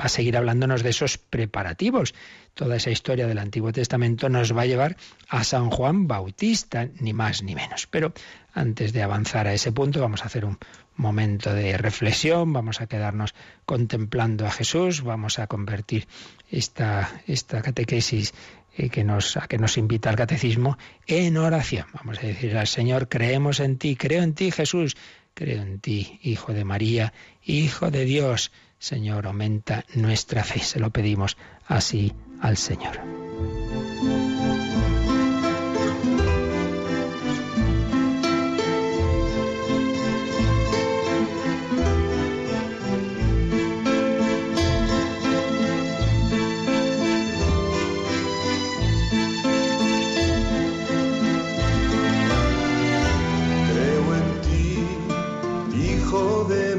[0.00, 2.14] va a seguir hablándonos de esos preparativos.
[2.54, 4.96] Toda esa historia del Antiguo Testamento nos va a llevar
[5.28, 7.86] a San Juan Bautista, ni más ni menos.
[7.86, 8.12] Pero
[8.52, 10.58] antes de avanzar a ese punto, vamos a hacer un
[10.96, 13.34] momento de reflexión, vamos a quedarnos
[13.66, 16.06] contemplando a Jesús, vamos a convertir
[16.50, 18.32] esta, esta catequesis
[18.76, 21.86] eh, que nos, a que nos invita al catecismo en oración.
[21.92, 24.96] Vamos a decir al Señor, creemos en ti, creo en ti Jesús,
[25.34, 28.52] creo en ti, Hijo de María, Hijo de Dios.
[28.78, 30.60] Señor, aumenta nuestra fe.
[30.60, 33.00] Se lo pedimos así al Señor.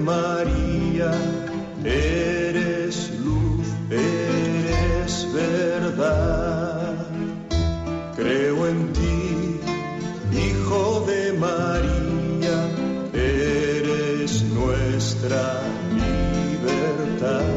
[0.06, 1.12] María,
[1.84, 7.08] eres luz, eres verdad.
[8.15, 9.60] Creo en ti,
[10.32, 12.70] Hijo de María,
[13.15, 17.55] eres nuestra libertad.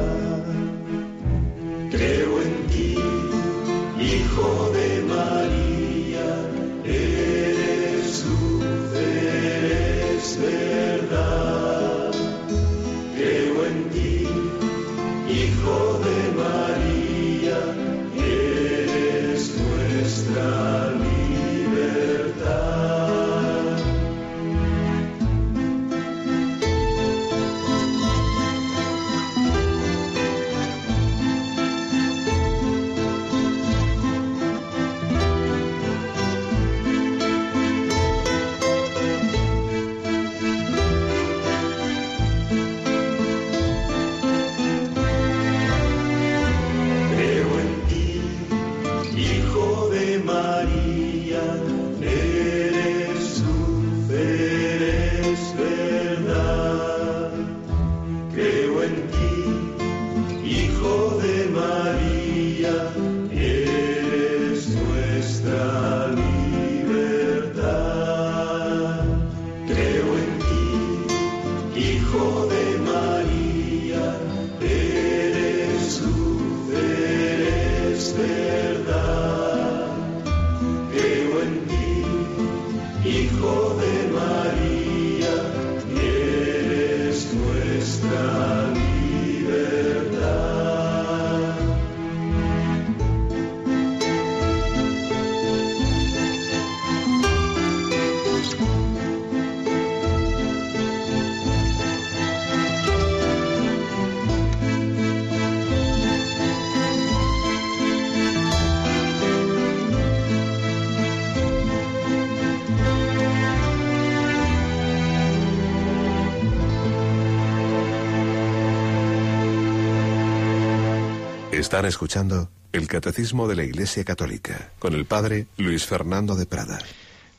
[121.58, 126.78] Están escuchando el Catecismo de la Iglesia Católica con el Padre Luis Fernando de Prada.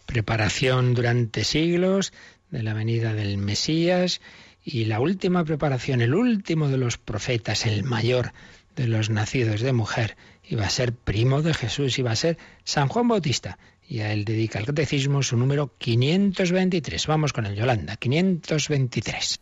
[0.07, 2.11] Preparación durante siglos
[2.51, 4.19] de la venida del Mesías
[4.61, 8.33] y la última preparación, el último de los profetas, el mayor
[8.75, 12.89] de los nacidos de mujer, iba a ser primo de Jesús, iba a ser San
[12.89, 13.57] Juan Bautista.
[13.87, 17.07] Y a él dedica el catecismo su número 523.
[17.07, 19.39] Vamos con el Yolanda, 523.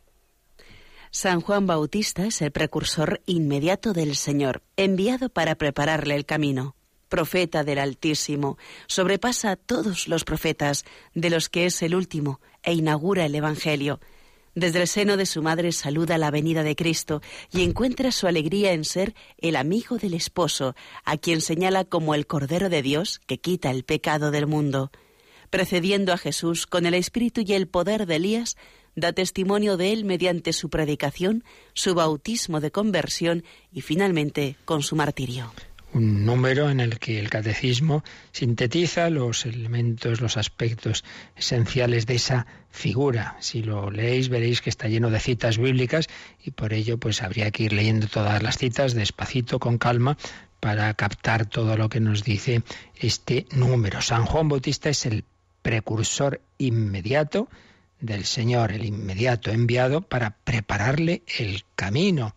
[1.11, 6.75] San Juan Bautista es el precursor inmediato del Señor, enviado para prepararle el camino.
[7.07, 12.73] Profeta del Altísimo, sobrepasa a todos los profetas, de los que es el último, e
[12.73, 14.01] inaugura el Evangelio.
[14.55, 18.73] Desde el seno de su madre saluda la venida de Cristo y encuentra su alegría
[18.73, 23.37] en ser el amigo del esposo, a quien señala como el Cordero de Dios que
[23.37, 24.91] quita el pecado del mundo.
[25.49, 28.57] Precediendo a Jesús con el espíritu y el poder de Elías,
[28.97, 34.95] da testimonio de él mediante su predicación, su bautismo de conversión y finalmente con su
[34.95, 35.53] martirio
[35.93, 41.03] un número en el que el catecismo sintetiza los elementos, los aspectos
[41.35, 43.37] esenciales de esa figura.
[43.39, 46.07] Si lo leéis veréis que está lleno de citas bíblicas
[46.43, 50.17] y por ello pues habría que ir leyendo todas las citas despacito, con calma,
[50.59, 52.61] para captar todo lo que nos dice
[52.95, 54.01] este número.
[54.01, 55.23] San Juan Bautista es el
[55.61, 57.49] precursor inmediato
[57.99, 62.35] del Señor, el inmediato enviado para prepararle el camino.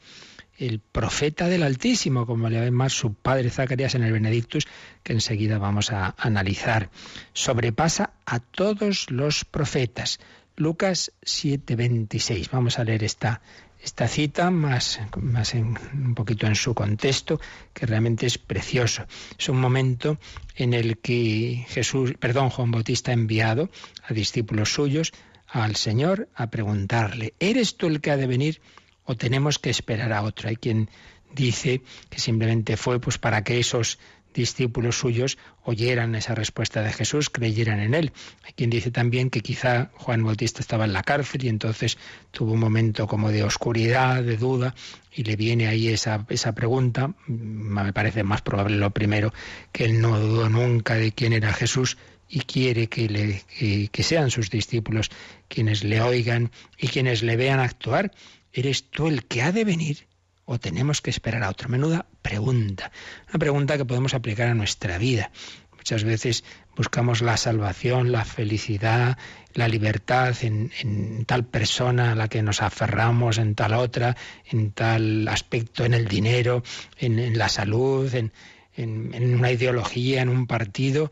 [0.57, 4.67] El profeta del Altísimo, como le llama su padre Zacarías en el Benedictus,
[5.03, 6.91] que enseguida vamos a analizar.
[7.33, 10.21] Sobrepasa a todos los profetas.
[10.57, 12.51] Lucas 7:26.
[12.51, 13.41] Vamos a leer esta,
[13.83, 17.41] esta cita más, más en, un poquito en su contexto,
[17.73, 19.07] que realmente es precioso.
[19.39, 20.19] Es un momento
[20.57, 23.71] en el que Jesús, perdón, Juan Bautista ha enviado
[24.07, 25.13] a discípulos suyos
[25.51, 28.61] al Señor a preguntarle, ¿eres tú el que ha de venir
[29.05, 30.49] o tenemos que esperar a otro?
[30.49, 30.89] Hay quien
[31.35, 33.99] dice que simplemente fue pues para que esos
[34.33, 38.13] discípulos suyos oyeran esa respuesta de Jesús, creyeran en él.
[38.45, 41.99] Hay quien dice también que quizá Juan Bautista estaba en la cárcel y entonces
[42.31, 44.75] tuvo un momento como de oscuridad, de duda,
[45.13, 47.13] y le viene ahí esa, esa pregunta.
[47.27, 49.33] Me parece más probable lo primero,
[49.73, 51.97] que él no dudó nunca de quién era Jesús
[52.31, 55.11] y quiere que, le, que, sean sus discípulos
[55.49, 58.13] quienes le oigan y quienes le vean actuar.
[58.53, 60.07] ¿Eres tú el que ha de venir
[60.45, 61.69] o tenemos que esperar a otro?
[61.69, 62.93] Menuda pregunta.
[63.29, 65.33] Una pregunta que podemos aplicar a nuestra vida.
[65.77, 66.45] Muchas veces
[66.77, 69.19] buscamos la salvación, la felicidad,
[69.55, 74.17] la libertad en, tal persona a la que nos aferramos, en tal otra,
[74.51, 76.63] en tal aspecto, en el dinero,
[76.99, 78.33] en, la salud, en,
[78.77, 81.11] una ideología, en un partido.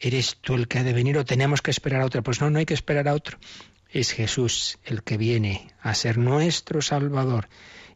[0.00, 2.22] ¿Eres tú el que ha de venir o tenemos que esperar a otro?
[2.22, 3.38] Pues no, no hay que esperar a otro.
[3.90, 7.48] Es Jesús el que viene a ser nuestro Salvador.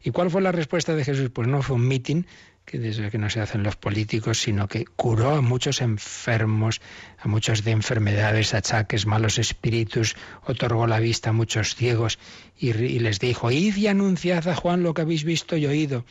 [0.03, 1.29] ¿Y cuál fue la respuesta de Jesús?
[1.29, 2.27] Pues no fue un mitin,
[2.65, 6.81] que desde que no se hacen los políticos, sino que curó a muchos enfermos,
[7.19, 10.15] a muchos de enfermedades, achaques, malos espíritus,
[10.45, 12.19] otorgó la vista a muchos ciegos
[12.57, 16.05] y, y les dijo, id y anunciad a Juan lo que habéis visto y oído.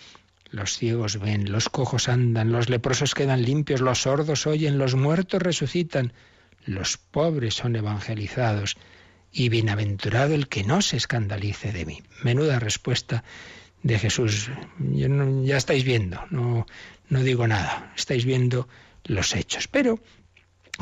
[0.53, 5.41] Los ciegos ven, los cojos andan, los leprosos quedan limpios, los sordos oyen, los muertos
[5.43, 6.13] resucitan,
[6.67, 8.77] los pobres son evangelizados,
[9.33, 12.03] y bienaventurado el que no se escandalice de mí.
[12.23, 13.25] Menuda respuesta
[13.83, 14.51] de Jesús.
[14.79, 16.67] ya estáis viendo, no,
[17.09, 18.69] no digo nada, estáis viendo
[19.05, 19.69] los hechos.
[19.69, 20.01] Pero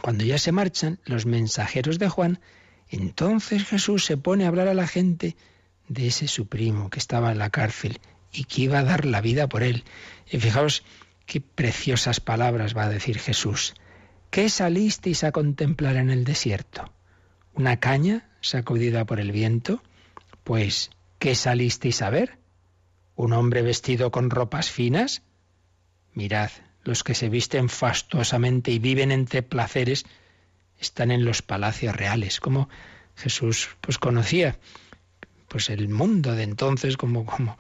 [0.03, 2.41] cuando ya se marchan los mensajeros de Juan,
[2.89, 5.37] entonces Jesús se pone a hablar a la gente
[5.89, 8.01] de ese su primo que estaba en la cárcel
[8.33, 9.85] y que iba a dar la vida por él.
[10.31, 10.85] Y fijaos
[11.27, 13.75] qué preciosas palabras va a decir Jesús.
[14.31, 16.93] ¿Qué salisteis a contemplar en el desierto?
[17.55, 19.83] ¿Una caña sacudida por el viento?
[20.45, 22.39] Pues, ¿qué salisteis a ver?
[23.17, 25.23] ¿Un hombre vestido con ropas finas?
[26.15, 26.51] Mirad,
[26.85, 30.07] los que se visten fastuosamente y viven entre placeres
[30.79, 32.69] están en los palacios reales, como
[33.17, 34.59] Jesús pues conocía
[35.49, 37.59] pues el mundo de entonces como como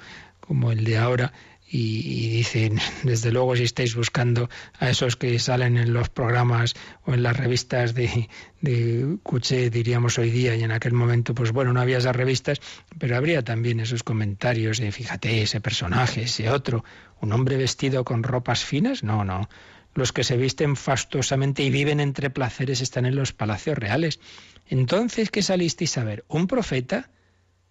[0.51, 1.33] como el de ahora
[1.71, 6.75] y, dicen, desde luego, si estáis buscando a esos que salen en los programas
[7.07, 8.29] o en las revistas de,
[8.61, 12.61] de Cuché, diríamos hoy día, y en aquel momento, pues bueno, no había esas revistas,
[12.99, 16.85] pero habría también esos comentarios de, fíjate, ese personaje, ese otro,
[17.21, 19.49] un hombre vestido con ropas finas, no, no.
[19.95, 24.19] Los que se visten fastuosamente y viven entre placeres están en los palacios reales.
[24.67, 26.25] Entonces, ¿qué salisteis a ver?
[26.27, 27.09] ¿Un profeta?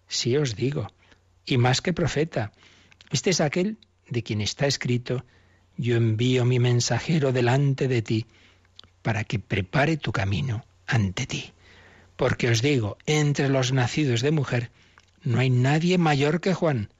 [0.06, 0.88] Sí os digo,
[1.46, 2.52] y más que profeta.
[3.10, 3.78] Este es aquel
[4.08, 5.24] de quien está escrito,
[5.76, 8.26] yo envío mi mensajero delante de ti
[9.02, 11.52] para que prepare tu camino ante ti.
[12.16, 14.70] Porque os digo, entre los nacidos de mujer
[15.22, 16.90] no hay nadie mayor que Juan,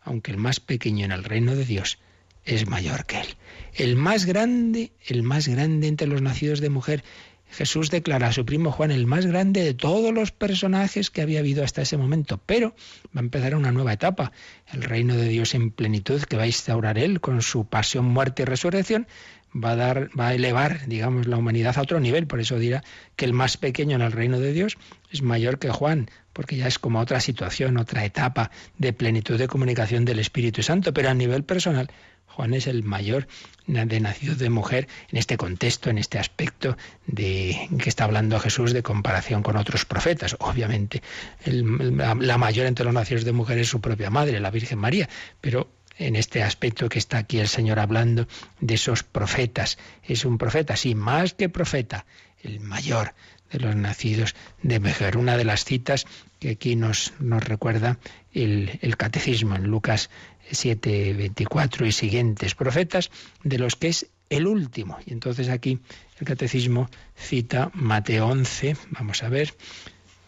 [0.00, 1.98] aunque el más pequeño en el reino de Dios
[2.44, 3.26] es mayor que él.
[3.74, 7.04] El más grande, el más grande entre los nacidos de mujer
[7.50, 11.40] Jesús declara a su primo Juan el más grande de todos los personajes que había
[11.40, 12.74] habido hasta ese momento, pero
[13.16, 14.32] va a empezar una nueva etapa,
[14.72, 18.42] el reino de Dios en plenitud que va a instaurar él con su pasión, muerte
[18.42, 19.06] y resurrección,
[19.54, 22.82] va a dar, va a elevar, digamos, la humanidad a otro nivel, por eso dirá
[23.16, 24.76] que el más pequeño en el reino de Dios
[25.10, 29.48] es mayor que Juan, porque ya es como otra situación, otra etapa de plenitud de
[29.48, 31.90] comunicación del Espíritu Santo, pero a nivel personal
[32.36, 33.28] Juan es el mayor
[33.66, 36.76] de nacido de mujer en este contexto, en este aspecto
[37.06, 40.36] de que está hablando Jesús de comparación con otros profetas.
[40.40, 41.02] Obviamente,
[41.46, 45.08] la mayor entre los nacidos de mujer es su propia madre, la Virgen María,
[45.40, 48.28] pero en este aspecto que está aquí el Señor hablando
[48.60, 49.78] de esos profetas.
[50.04, 52.04] Es un profeta, sí, más que profeta,
[52.42, 53.14] el mayor
[53.50, 55.16] de los nacidos de mujer.
[55.16, 56.04] Una de las citas
[56.38, 57.98] que aquí nos, nos recuerda
[58.34, 60.10] el, el catecismo en Lucas
[60.50, 63.10] 7, 24 y siguientes profetas,
[63.42, 64.98] de los que es el último.
[65.06, 65.80] Y entonces aquí
[66.18, 69.54] el catecismo cita Mateo 11, vamos a ver,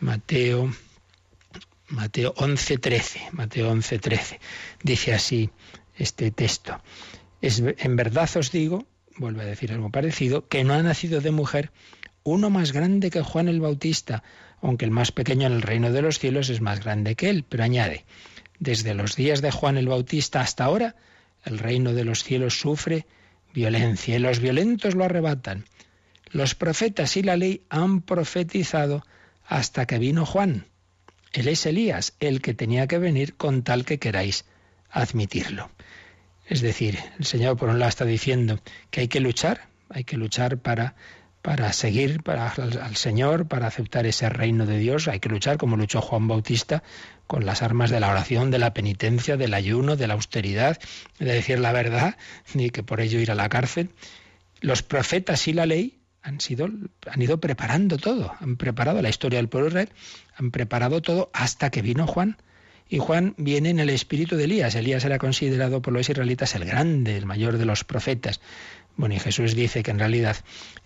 [0.01, 0.73] Mateo,
[1.89, 4.41] Mateo 11, 13, Mateo 11, 13.
[4.83, 5.51] Dice así
[5.97, 6.81] este texto.
[7.41, 11.31] Es, en verdad os digo, vuelve a decir algo parecido, que no ha nacido de
[11.31, 11.73] mujer
[12.23, 14.23] uno más grande que Juan el Bautista,
[14.61, 17.45] aunque el más pequeño en el reino de los cielos es más grande que él.
[17.49, 18.05] Pero añade,
[18.61, 20.97] desde los días de Juan el Bautista hasta ahora,
[21.45, 23.07] el reino de los cielos sufre
[23.55, 25.65] violencia y los violentos lo arrebatan.
[26.31, 29.05] Los profetas y la ley han profetizado
[29.47, 30.67] hasta que vino Juan.
[31.33, 34.45] Él es Elías, el que tenía que venir con tal que queráis
[34.91, 35.71] admitirlo.
[36.47, 40.17] Es decir, el Señor por un lado está diciendo que hay que luchar, hay que
[40.17, 40.95] luchar para
[41.49, 45.09] para seguir para, al, Señor, para aceptar ese reino de Dios.
[45.09, 46.83] Hay que luchar como luchó Juan Bautista
[47.27, 50.79] con las armas de la oración, de la penitencia, del ayuno, de la austeridad,
[51.19, 52.17] de decir la verdad,
[52.53, 53.89] ni que por ello ir a la cárcel.
[54.61, 59.39] Los profetas y la ley han sido han ido preparando todo, han preparado la historia
[59.39, 59.89] del pueblo Israel,
[60.37, 62.37] han preparado todo hasta que vino Juan.
[62.91, 64.75] Y Juan viene en el espíritu de Elías.
[64.75, 68.41] Elías era considerado por los israelitas el grande, el mayor de los profetas.
[68.99, 70.37] Bueno, y Jesús dice que en realidad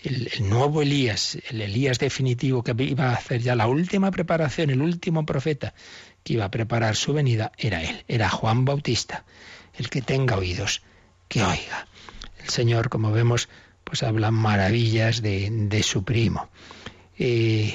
[0.00, 4.82] el, nuevo Elías, el Elías definitivo que iba a hacer ya la última preparación, el
[4.82, 5.72] último profeta
[6.22, 9.24] que iba a preparar su venida, era él, era Juan Bautista.
[9.72, 10.82] El que tenga oídos,
[11.26, 11.88] que oiga.
[12.44, 13.48] El Señor, como vemos,
[13.82, 16.50] pues habla maravillas de, su primo.
[17.18, 17.74] Eh,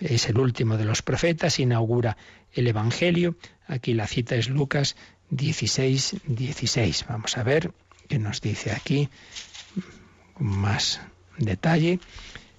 [0.00, 2.16] es el último de los profetas, inaugura
[2.52, 3.36] el Evangelio.
[3.68, 4.96] Aquí la cita es Lucas
[5.30, 7.06] 16, 16.
[7.08, 7.70] Vamos a ver
[8.08, 9.08] qué nos dice aquí
[10.38, 11.00] más
[11.36, 12.00] detalle,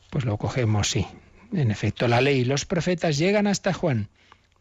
[0.09, 1.05] pues lo cogemos, sí.
[1.53, 4.09] En efecto, la ley y los profetas llegan hasta Juan.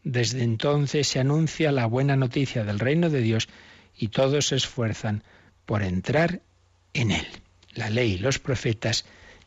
[0.03, 3.49] Desde entonces se anuncia la buena noticia del reino de Dios
[3.95, 5.23] y todos se esfuerzan
[5.65, 6.41] por entrar
[6.93, 7.27] en él.
[7.73, 9.05] La ley y los profetas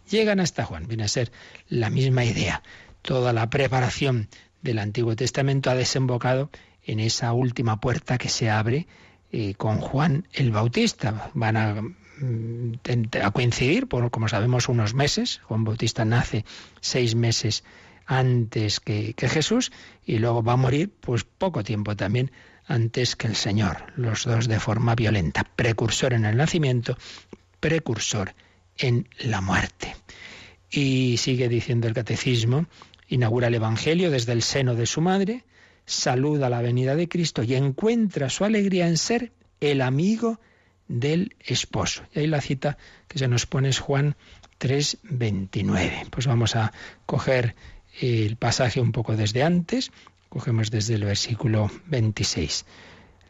[0.08, 0.86] llegan hasta Juan.
[0.86, 1.32] Viene a ser
[1.68, 2.62] la misma idea.
[3.00, 4.28] Toda la preparación
[4.60, 6.50] del Antiguo Testamento ha desembocado
[6.84, 8.86] en esa última puerta que se abre
[9.32, 11.30] eh, con Juan el Bautista.
[11.34, 11.82] Van a
[13.22, 15.40] a coincidir como sabemos, unos meses.
[15.44, 16.44] Juan Bautista nace
[16.80, 17.64] seis meses
[18.06, 19.72] antes que, Jesús
[20.04, 22.30] y luego va a morir pues poco tiempo también
[22.66, 26.96] antes que el Señor, los dos de forma violenta, precursor en el nacimiento,
[27.60, 28.34] precursor
[28.76, 29.96] en la muerte.
[30.70, 32.66] Y sigue diciendo el catecismo,
[33.08, 35.44] inaugura el Evangelio desde el seno de su madre,
[35.86, 40.40] saluda la venida de Cristo y encuentra su alegría en ser el amigo
[40.88, 42.02] del esposo.
[42.14, 42.78] Y ahí la cita
[43.08, 44.16] que se nos pone es Juan
[44.58, 46.06] 3:29.
[46.10, 46.72] Pues vamos a
[47.06, 47.54] coger
[48.00, 49.90] el pasaje un poco desde antes,
[50.28, 52.64] cogemos desde el versículo 26.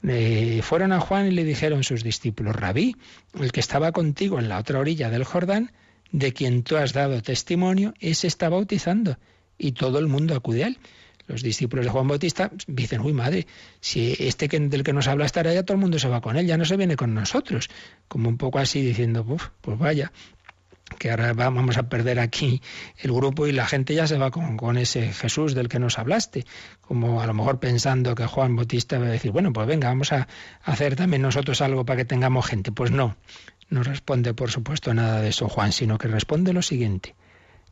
[0.05, 2.97] Eh, fueron a Juan y le dijeron sus discípulos, Rabí,
[3.39, 5.73] el que estaba contigo en la otra orilla del Jordán,
[6.11, 9.17] de quien tú has dado testimonio, ese está bautizando
[9.59, 10.79] y todo el mundo acude a él.
[11.33, 13.47] Los discípulos de Juan Bautista dicen, uy madre,
[13.81, 16.47] si este del que nos habla estará allá, todo el mundo se va con él,
[16.47, 17.71] ya no se viene con nosotros.
[18.07, 20.13] Como un poco así diciendo, pues vaya,
[20.99, 22.61] que ahora vamos a perder aquí
[22.99, 25.99] el grupo y la gente ya se va con, con, ese Jesús del que nos
[25.99, 26.45] hablaste,
[26.83, 30.13] como a lo mejor pensando que Juan Bautista va a decir, bueno, pues venga, vamos
[30.13, 30.29] a
[30.65, 32.73] hacer también nosotros algo para que tengamos gente.
[32.73, 33.17] Pues no,
[33.71, 37.15] no responde por supuesto nada de eso Juan, sino que responde lo siguiente,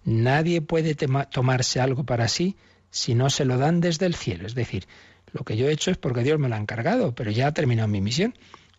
[0.02, 2.56] nadie puede tomarse algo para sí
[2.90, 4.46] si no se lo dan desde el cielo.
[4.46, 4.86] Es decir,
[5.32, 7.54] lo que yo he hecho es porque Dios me lo ha encargado, pero ya ha
[7.54, 8.34] terminado mi misión.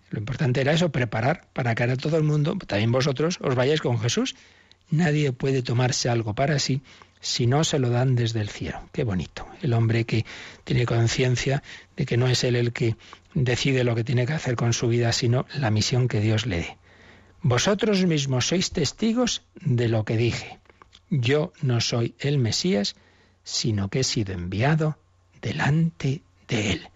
[0.09, 3.81] Lo importante era eso, preparar para que ahora todo el mundo, también vosotros, os vayáis
[3.81, 4.35] con Jesús.
[4.89, 6.81] Nadie puede tomarse algo para sí
[7.21, 8.81] si no se lo dan desde el cielo.
[8.91, 9.47] Qué bonito.
[9.61, 10.25] El hombre que
[10.63, 11.63] tiene conciencia
[11.95, 12.97] de que no es él el que
[13.33, 16.57] decide lo que tiene que hacer con su vida, sino la misión que Dios le
[16.57, 16.77] dé.
[17.41, 20.59] Vosotros mismos sois testigos de lo que dije.
[21.09, 22.95] Yo no soy el Mesías,
[23.43, 24.97] sino que he sido enviado
[25.41, 26.89] delante de Él.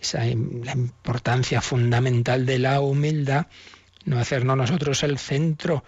[0.00, 3.46] Esa la importancia fundamental de la humildad,
[4.04, 5.84] no hacernos nosotros el centro,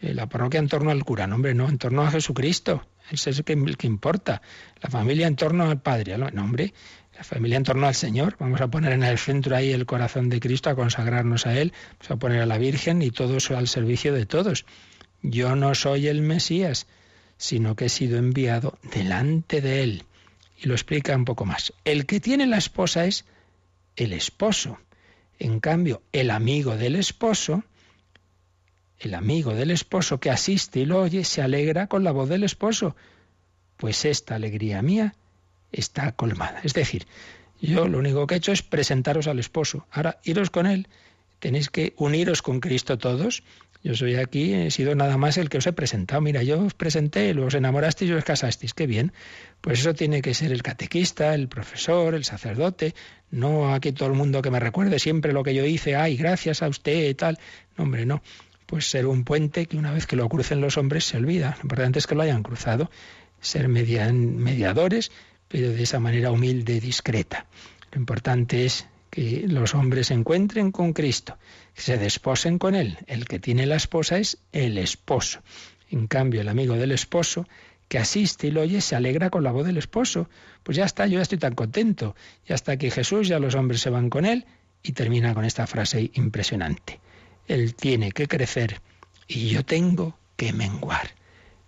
[0.00, 3.38] eh, la parroquia en torno al cura, no, no, en torno a Jesucristo, ese es
[3.38, 4.42] el que, importa,
[4.80, 6.72] la familia en torno al Padre, no, hombre,
[7.16, 10.28] la familia en torno al Señor, vamos a poner en el centro ahí el corazón
[10.28, 13.56] de Cristo, a consagrarnos a Él, vamos a poner a la Virgen y todo eso
[13.56, 14.66] al servicio de todos.
[15.22, 16.86] Yo no soy el Mesías,
[17.38, 20.04] sino que he sido enviado delante de él.
[20.60, 21.72] Y lo explica un poco más.
[21.84, 23.24] El que tiene la esposa es
[23.96, 24.78] el esposo.
[25.38, 27.62] En cambio, el amigo del esposo,
[28.98, 32.42] el amigo del esposo que asiste y lo oye, se alegra con la voz del
[32.42, 32.96] esposo,
[33.76, 35.14] pues esta alegría mía
[35.70, 36.60] está colmada.
[36.64, 37.06] Es decir,
[37.60, 39.86] yo lo único que he hecho es presentaros al esposo.
[39.92, 40.88] Ahora, iros con él.
[41.38, 43.42] Tenéis que uniros con Cristo todos
[43.84, 46.20] yo soy aquí, he sido nada más el que os he presentado.
[46.20, 48.74] Mira, yo os presenté, los enamorasteis y os casasteis.
[48.74, 49.12] Qué bien.
[49.60, 52.94] Pues eso tiene que ser el catequista, el profesor, el sacerdote.
[53.30, 55.94] No aquí todo el mundo que me recuerde siempre lo que yo hice.
[55.94, 57.38] Ay, gracias a usted y tal.
[57.76, 58.20] No, hombre, no.
[58.66, 61.54] Pues ser un puente que una vez que lo crucen los hombres se olvida.
[61.58, 62.90] Lo importante es que lo hayan cruzado.
[63.40, 65.12] Ser mediadores,
[65.46, 67.46] pero de esa manera humilde discreta.
[67.92, 71.38] Lo importante es que los hombres se encuentren con Cristo,
[71.74, 72.98] que se desposen con Él.
[73.06, 75.40] El que tiene la esposa es el esposo.
[75.90, 77.46] En cambio, el amigo del esposo
[77.88, 80.28] que asiste y lo oye se alegra con la voz del esposo.
[80.62, 82.14] Pues ya está, yo ya estoy tan contento.
[82.46, 84.44] Ya está aquí Jesús, ya los hombres se van con Él
[84.82, 87.00] y termina con esta frase impresionante.
[87.46, 88.80] Él tiene que crecer
[89.26, 91.14] y yo tengo que menguar.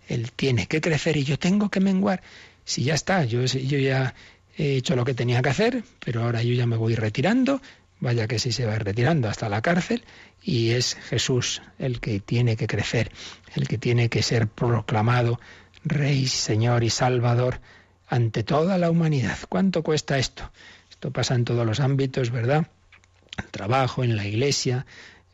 [0.07, 2.21] Él tiene que crecer y yo tengo que menguar.
[2.63, 4.13] Si ya está, yo, yo ya
[4.57, 7.61] he hecho lo que tenía que hacer, pero ahora yo ya me voy retirando,
[7.99, 10.03] vaya que sí se va retirando hasta la cárcel,
[10.41, 13.11] y es Jesús el que tiene que crecer,
[13.55, 15.39] el que tiene que ser proclamado
[15.83, 17.59] Rey, Señor y Salvador
[18.07, 19.37] ante toda la humanidad.
[19.49, 20.51] ¿Cuánto cuesta esto?
[20.89, 22.67] Esto pasa en todos los ámbitos, ¿verdad?
[23.37, 24.85] El trabajo, en la iglesia,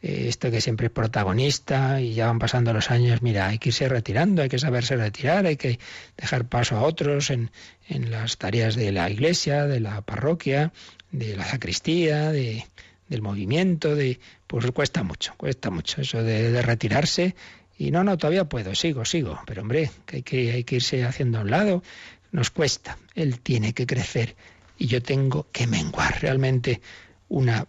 [0.01, 3.69] eh, esto que siempre es protagonista y ya van pasando los años, mira, hay que
[3.69, 5.79] irse retirando, hay que saberse retirar, hay que
[6.17, 7.51] dejar paso a otros en,
[7.87, 10.71] en las tareas de la iglesia, de la parroquia,
[11.11, 12.65] de la sacristía, de,
[13.09, 17.35] del movimiento, de pues cuesta mucho, cuesta mucho eso de, de, retirarse.
[17.77, 21.03] Y no, no, todavía puedo, sigo, sigo, pero hombre, que hay que, hay que irse
[21.05, 21.83] haciendo a un lado,
[22.31, 24.35] nos cuesta, él tiene que crecer
[24.77, 26.81] y yo tengo que menguar realmente
[27.29, 27.67] una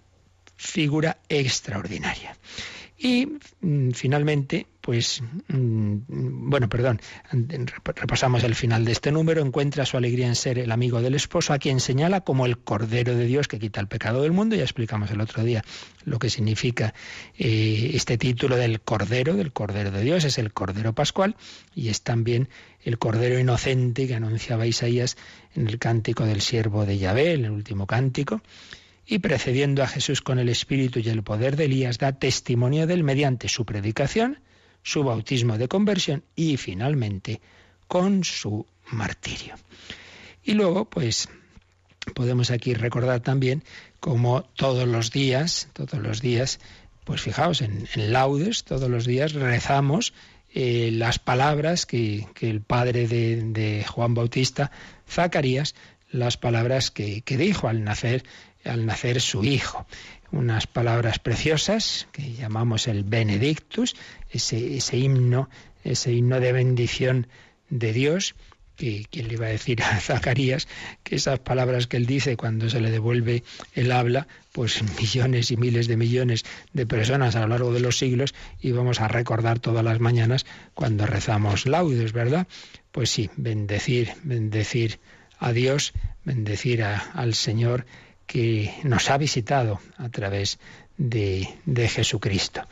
[0.59, 2.37] figura extraordinaria.
[3.01, 3.29] Y
[3.61, 7.01] mm, finalmente, pues, mm, bueno, perdón,
[7.85, 11.53] repasamos el final de este número, encuentra su alegría en ser el amigo del esposo,
[11.53, 14.57] a quien señala como el Cordero de Dios que quita el pecado del mundo.
[14.57, 15.63] Ya explicamos el otro día
[16.05, 16.93] lo que significa
[17.39, 21.37] eh, este título del Cordero, del Cordero de Dios, es el Cordero Pascual
[21.77, 22.49] y es también
[22.83, 25.17] el Cordero Inocente que anunciaba Isaías
[25.55, 28.43] en el cántico del siervo de Yahvé, en el último cántico
[29.11, 32.93] y precediendo a Jesús con el Espíritu y el poder de Elías, da testimonio de
[32.93, 34.41] él mediante su predicación,
[34.83, 37.41] su bautismo de conversión y finalmente
[37.89, 39.55] con su martirio.
[40.45, 41.31] Y luego, pues,
[42.15, 43.65] podemos aquí recordar también
[43.99, 46.61] como todos los días, todos los días,
[47.05, 50.13] pues fijaos, en, laudes, todos los días rezamos
[50.53, 54.71] eh, las palabras que, el padre de, Juan Bautista,
[55.09, 55.75] Zacarías,
[56.11, 58.25] las palabras que, que, dijo al nacer
[58.65, 59.87] al nacer su hijo.
[60.31, 63.97] Unas palabras preciosas que llamamos el Benedictus,
[64.31, 65.49] ese, ese himno,
[65.85, 67.27] ese himno de bendición
[67.71, 68.35] de Dios
[68.79, 70.69] que quien le iba a decir a Zacarías
[71.03, 73.43] que esas palabras que él dice cuando se le devuelve
[73.75, 77.99] el habla, pues millones y miles de millones de personas a lo largo de los
[77.99, 82.47] siglos íbamos a recordar todas las mañanas cuando rezamos laudes, ¿verdad?
[82.93, 85.01] Pues sí, bendecir, bendecir
[85.39, 85.93] a Dios,
[86.25, 87.85] bendecir al Señor
[88.29, 90.61] que nos ha visitado a través
[90.99, 92.63] de, de Jesucristo.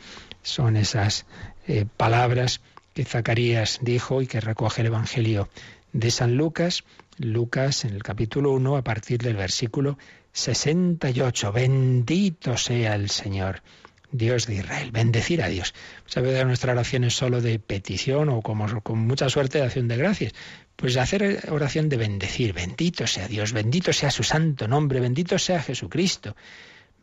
[0.43, 1.25] Son esas
[1.67, 2.61] eh, palabras
[2.93, 5.49] que Zacarías dijo y que recoge el Evangelio
[5.91, 6.83] de San Lucas,
[7.17, 9.97] Lucas en el capítulo 1 a partir del versículo
[10.31, 11.51] 68.
[11.51, 13.63] Bendito sea el Señor,
[14.11, 14.91] Dios de Israel.
[14.91, 15.73] Bendecir a Dios.
[16.05, 19.87] Sabe de nuestra oración es solo de petición o como con mucha suerte de acción
[19.87, 20.33] de gracias.
[20.75, 22.53] Pues hacer oración de bendecir.
[22.53, 26.35] Bendito sea Dios, bendito sea su santo nombre, bendito sea Jesucristo.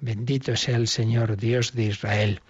[0.00, 2.40] Bendito sea el Señor Dios de Israel.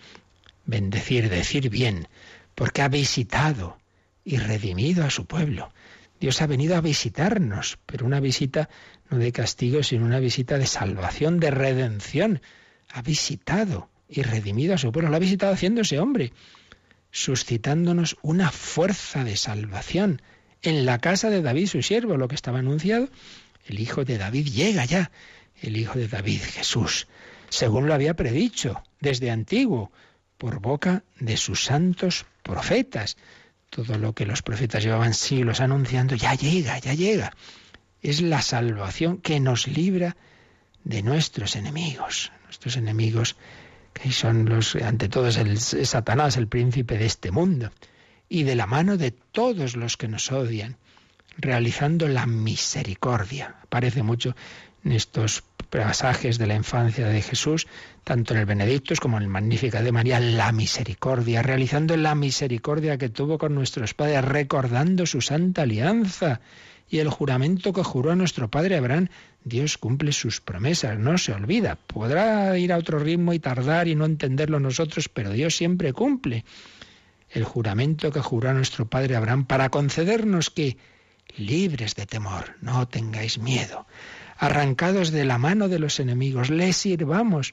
[0.66, 2.08] Bendecir, decir bien,
[2.54, 3.78] porque ha visitado
[4.24, 5.70] y redimido a su pueblo
[6.24, 8.70] Dios ha venido a visitarnos, pero una visita
[9.10, 12.40] no de castigo, sino una visita de salvación, de redención.
[12.90, 16.32] Ha visitado y redimido a su pueblo, lo ha visitado haciéndose hombre,
[17.10, 20.22] suscitándonos una fuerza de salvación.
[20.62, 23.08] En la casa de David, su siervo, lo que estaba anunciado,
[23.66, 25.10] el Hijo de David llega ya,
[25.60, 27.06] el Hijo de David, Jesús,
[27.48, 29.92] según lo había predicho desde antiguo,
[30.38, 33.16] por boca de sus santos profetas
[33.74, 37.32] todo lo que los profetas llevaban siglos anunciando, ya llega, ya llega.
[38.02, 40.16] Es la salvación que nos libra
[40.84, 42.30] de nuestros enemigos.
[42.44, 43.34] Nuestros enemigos,
[43.94, 47.70] que son los, ante todos, el, Satanás, el príncipe de este mundo,
[48.28, 50.76] y de la mano de todos los que nos odian,
[51.38, 53.56] realizando la misericordia.
[53.62, 54.36] Aparece mucho
[54.84, 57.66] en estos pasajes de la infancia de Jesús,
[58.04, 62.98] tanto en el Benedictus como en el Magnífica de María, la misericordia, realizando la misericordia
[62.98, 66.40] que tuvo con nuestros padres, recordando su santa alianza
[66.88, 69.08] y el juramento que juró a nuestro padre Abraham.
[69.44, 71.76] Dios cumple sus promesas, no se olvida.
[71.76, 76.44] Podrá ir a otro ritmo y tardar y no entenderlo nosotros, pero Dios siempre cumple
[77.30, 80.76] el juramento que juró a nuestro padre Abraham para concedernos que,
[81.36, 83.86] libres de temor, no tengáis miedo
[84.38, 87.52] arrancados de la mano de los enemigos, le sirvamos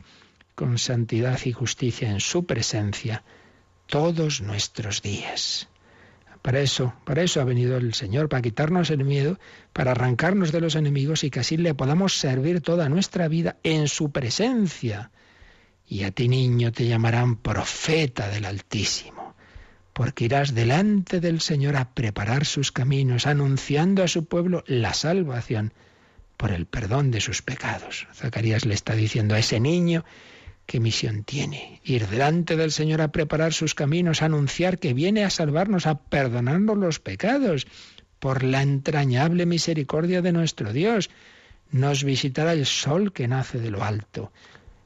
[0.55, 3.23] con santidad y justicia en su presencia
[3.87, 5.67] todos nuestros días.
[6.41, 9.39] Para eso, para eso ha venido el Señor, para quitarnos el miedo,
[9.73, 13.87] para arrancarnos de los enemigos y que así le podamos servir toda nuestra vida en
[13.87, 15.11] su presencia.
[15.87, 19.35] Y a ti, niño, te llamarán profeta del Altísimo,
[19.93, 25.73] porque irás delante del Señor a preparar sus caminos, anunciando a su pueblo la salvación
[26.37, 28.07] por el perdón de sus pecados.
[28.15, 30.05] Zacarías le está diciendo a ese niño
[30.71, 31.81] qué misión tiene.
[31.83, 35.99] Ir delante del Señor a preparar sus caminos, a anunciar que viene a salvarnos, a
[35.99, 37.67] perdonarnos los pecados,
[38.19, 41.09] por la entrañable misericordia de nuestro Dios.
[41.71, 44.31] Nos visitará el sol que nace de lo alto.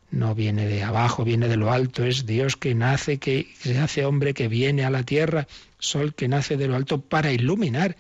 [0.10, 2.04] No viene de abajo, viene de lo alto.
[2.04, 6.28] Es Dios que nace, que se hace hombre, que viene a la tierra, sol que
[6.28, 7.96] nace de lo alto para iluminar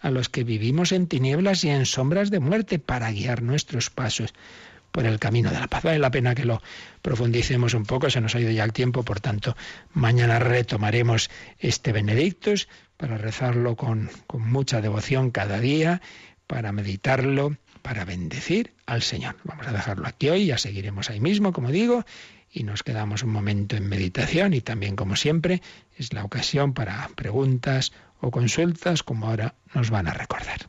[0.00, 4.34] a los que vivimos en tinieblas y en sombras de muerte para guiar nuestros pasos
[4.94, 5.82] por el camino de la paz.
[5.82, 6.62] Vale la pena que lo
[7.02, 9.56] profundicemos un poco, se nos ha ido ya el tiempo, por tanto,
[9.92, 16.00] mañana retomaremos este Benedictus para rezarlo con, con mucha devoción cada día,
[16.46, 19.34] para meditarlo, para bendecir al Señor.
[19.42, 22.04] Vamos a dejarlo aquí hoy, ya seguiremos ahí mismo, como digo,
[22.52, 25.60] y nos quedamos un momento en meditación y también, como siempre,
[25.98, 30.68] es la ocasión para preguntas o consultas como ahora nos van a recordar.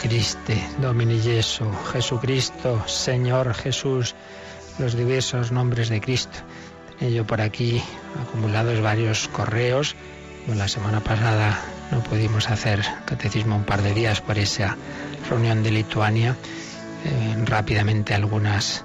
[0.00, 4.14] Christe, Domini Jesu, Jesucristo, Señor Jesús,
[4.78, 6.38] los diversos nombres de Cristo.
[6.98, 7.82] Tenía yo por aquí
[8.22, 9.96] acumulados varios correos.
[10.46, 11.58] la semana pasada
[11.90, 14.76] no pudimos hacer catecismo un par de días por esa
[15.28, 16.36] reunión de Lituania.
[17.04, 18.84] Eh, rápidamente algunas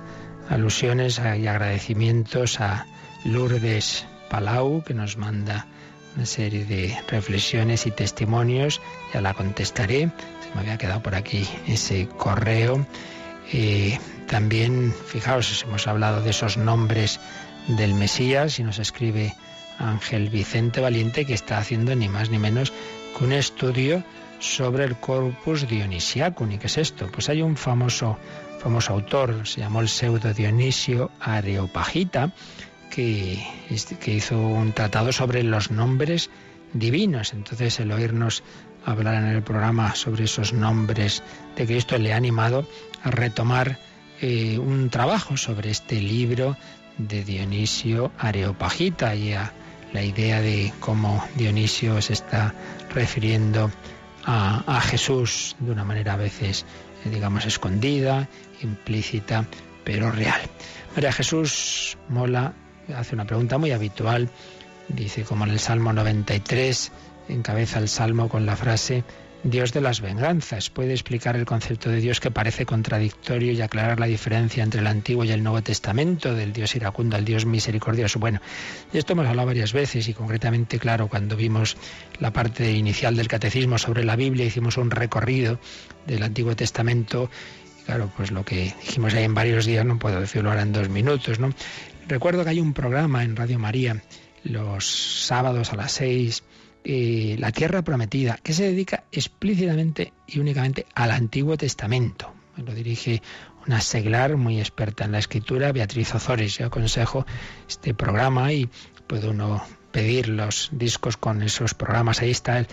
[0.49, 2.85] alusiones y agradecimientos a
[3.25, 5.67] Lourdes Palau, que nos manda
[6.15, 8.81] una serie de reflexiones y testimonios.
[9.13, 10.11] Ya la contestaré.
[10.53, 12.85] Me había quedado por aquí ese correo.
[13.51, 17.19] Eh, también, fijaos, hemos hablado de esos nombres
[17.67, 19.35] del Mesías y nos escribe
[19.79, 22.73] Ángel Vicente Valiente que está haciendo ni más ni menos
[23.17, 24.03] que un estudio
[24.39, 26.51] sobre el corpus dionisiacum.
[26.51, 27.07] ¿Y qué es esto?
[27.11, 28.17] Pues hay un famoso,
[28.59, 32.31] famoso autor, se llamó el pseudo Dionisio Areopagita,
[32.89, 33.45] que,
[33.99, 36.29] que hizo un tratado sobre los nombres
[36.73, 37.33] divinos.
[37.33, 38.43] Entonces el oírnos
[38.91, 41.23] hablar en el programa sobre esos nombres
[41.55, 42.67] de Cristo le ha animado
[43.03, 43.77] a retomar
[44.21, 46.57] eh, un trabajo sobre este libro
[46.97, 49.53] de Dionisio Areopagita y a
[49.93, 52.53] la idea de cómo Dionisio se está
[52.93, 53.71] refiriendo
[54.25, 56.65] a, Jesús de una manera a veces,
[57.05, 58.27] eh, digamos, escondida,
[58.61, 59.45] implícita,
[59.83, 60.41] pero real.
[60.95, 62.53] María Jesús Mola
[62.95, 64.29] hace una pregunta muy habitual.
[64.87, 66.91] Dice, como en el Salmo 93,
[67.29, 69.03] encabeza el Salmo con la frase,
[69.43, 70.69] Dios de las venganzas.
[70.69, 74.87] Puede explicar el concepto de Dios que parece contradictorio y aclarar la diferencia entre el
[74.87, 78.19] Antiguo y el Nuevo Testamento, del Dios iracundo al Dios misericordioso.
[78.19, 78.41] Bueno,
[78.91, 81.77] de esto hemos hablado varias veces y concretamente, claro, cuando vimos
[82.19, 85.59] la parte inicial del catecismo sobre la Biblia, hicimos un recorrido
[86.05, 87.29] del Antiguo Testamento.
[87.85, 90.89] Claro, pues lo que dijimos ahí en varios días no puedo decirlo ahora en dos
[90.89, 91.53] minutos, ¿no?
[92.07, 94.03] Recuerdo que hay un programa en Radio María
[94.43, 94.85] los
[95.25, 96.43] sábados a las seis
[96.83, 102.33] la tierra prometida, que se dedica explícitamente y únicamente al Antiguo Testamento.
[102.57, 103.21] Lo dirige
[103.67, 106.57] una seglar muy experta en la escritura, Beatriz Ozores.
[106.57, 107.25] Yo aconsejo
[107.67, 108.69] este programa y
[109.07, 112.21] puede uno pedir los discos con esos programas.
[112.21, 112.65] Ahí está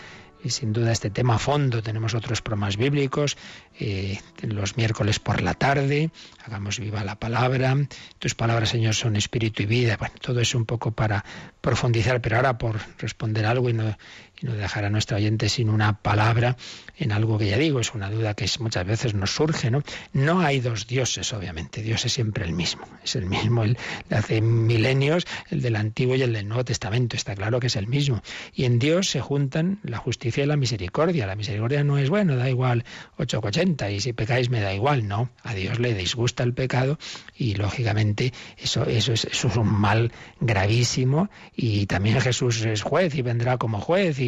[0.46, 1.82] y sin duda este tema a fondo.
[1.82, 3.36] Tenemos otros programas bíblicos
[3.80, 6.10] eh, los miércoles por la tarde.
[6.44, 7.76] Hagamos viva la palabra.
[8.20, 9.96] Tus palabras, Señor, son espíritu y vida.
[9.96, 11.24] Bueno, todo es un poco para
[11.60, 13.96] profundizar, pero ahora por responder algo y no,
[14.40, 16.56] y no dejar a nuestro oyente sin una palabra
[16.98, 19.82] en algo que ya digo, es una duda que muchas veces nos surge, ¿no?
[20.12, 23.76] No hay dos dioses, obviamente, Dios es siempre el mismo, es el mismo el
[24.08, 27.76] de hace milenios, el del Antiguo y el del Nuevo Testamento, está claro que es
[27.76, 28.22] el mismo.
[28.54, 31.26] Y en Dios se juntan la justicia y la misericordia.
[31.26, 32.84] La misericordia no es, bueno, da igual
[33.18, 36.98] 880 y si pecáis me da igual, no, a Dios le disgusta el pecado
[37.36, 43.14] y lógicamente eso, eso, es, eso es un mal gravísimo y también Jesús es juez
[43.14, 44.18] y vendrá como juez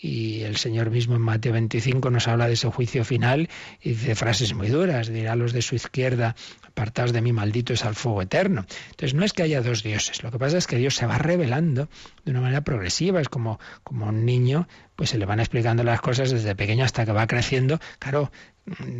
[0.00, 3.48] el Señor mismo en Mateo 25 nos habla de ese juicio final
[3.82, 6.36] y dice frases muy duras, dirá los de su izquierda,
[6.66, 8.66] apartados de mí, maldito es al fuego eterno.
[8.90, 11.18] Entonces no es que haya dos dioses, lo que pasa es que Dios se va
[11.18, 11.88] revelando
[12.24, 16.00] de una manera progresiva, es como, como un niño, pues se le van explicando las
[16.00, 18.30] cosas desde pequeño hasta que va creciendo, claro,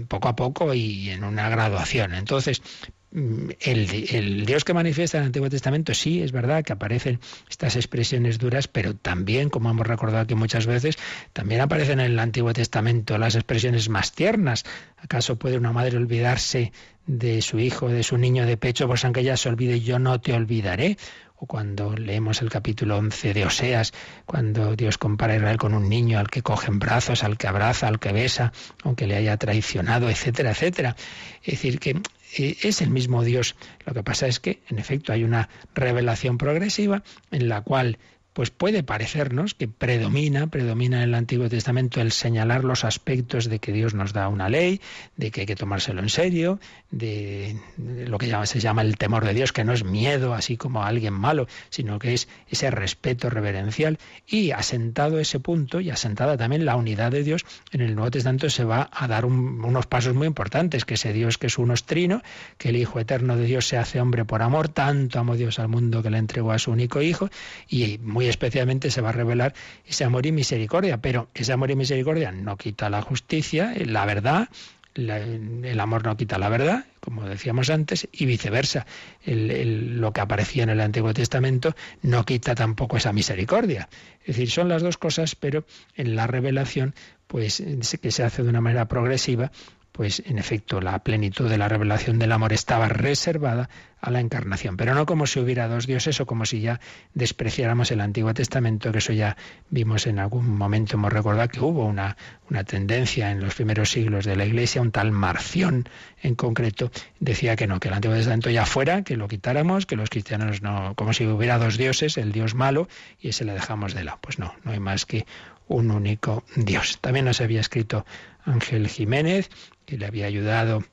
[0.09, 2.15] poco a poco y en una graduación.
[2.15, 2.63] Entonces,
[3.11, 7.77] Mm, el, Dios que manifiesta en el Antiguo Testamento, sí, es verdad que aparecen estas
[7.77, 10.99] expresiones duras, pero también, como hemos recordado aquí muchas veces,
[11.33, 14.65] también aparecen en el Antiguo Testamento las expresiones más tiernas.
[14.99, 16.73] ¿Acaso puede una madre olvidarse
[17.07, 20.21] de su hijo, de su niño de pecho, pues aunque ella se olvide, yo no
[20.21, 20.99] te olvidaré?
[21.41, 23.93] O cuando leemos el capítulo 11 de Oseas,
[24.27, 27.47] cuando Dios compara a Israel con un niño al que coge en brazos, al que
[27.47, 30.97] abraza, al que besa, aunque le haya traicionado, etcétera, etcétera.
[31.45, 32.01] Es decir, que
[32.37, 33.55] eh, es el mismo Dios.
[33.87, 37.99] Lo que pasa es que, en efecto, hay una revelación progresiva en la cual
[38.39, 43.59] pues puede parecernos que predomina, predomina en el Antiguo Testamento el señalar los aspectos de
[43.59, 44.81] que Dios nos da una ley,
[45.17, 46.61] de que hay que tomárselo en serio,
[46.93, 50.85] de, lo que se llama el temor de Dios, que no es miedo así como
[50.85, 53.99] a alguien malo, sino que es ese respeto reverencial.
[54.25, 58.49] Y asentado ese punto y asentada también la unidad de Dios, en el Nuevo Testamento
[58.51, 62.23] se va a dar unos pasos muy importantes, que ese Dios que es un ostrino,
[62.57, 65.67] que el Hijo Eterno de Dios se hace hombre por amor, tanto amó Dios al
[65.67, 67.31] mundo que le entregó a su único Hijo,
[67.69, 69.55] y muy especialmente se va a revelar
[69.87, 74.49] ese amor y misericordia, pero ese amor y misericordia no quita la justicia, la verdad,
[74.95, 78.87] el amor no quita la verdad, como decíamos antes, y viceversa.
[79.25, 83.89] lo que aparecía en el Antiguo Testamento no quita tampoco esa misericordia.
[84.23, 85.65] Es decir, son las dos cosas, pero
[85.95, 86.95] en la revelación,
[87.29, 87.63] pues
[88.01, 89.53] que se hace de una manera progresiva,
[89.99, 93.69] pues en efecto la plenitud de la revelación del amor estaba reservada
[94.01, 96.79] a la encarnación, pero no como si hubiera dos dioses o como si ya
[97.15, 99.37] despreciáramos el Antiguo Testamento, que eso ya
[99.71, 102.17] vimos en algún momento, hemos recordado que hubo una,
[102.49, 105.89] una tendencia en los primeros siglos de la Iglesia, un tal Marción
[106.23, 109.97] en concreto, decía que no, que el Antiguo Testamento ya fuera, que lo quitáramos, que
[109.97, 112.87] los cristianos no, como si hubiera dos dioses, el Dios malo,
[113.19, 114.19] y ese le dejamos de lado.
[114.21, 115.27] Pues no, no hay más que
[115.67, 117.01] un único Dios.
[117.01, 118.07] También nos había escrito
[118.45, 119.51] Ángel Jiménez,
[119.89, 120.85] que le había ayudado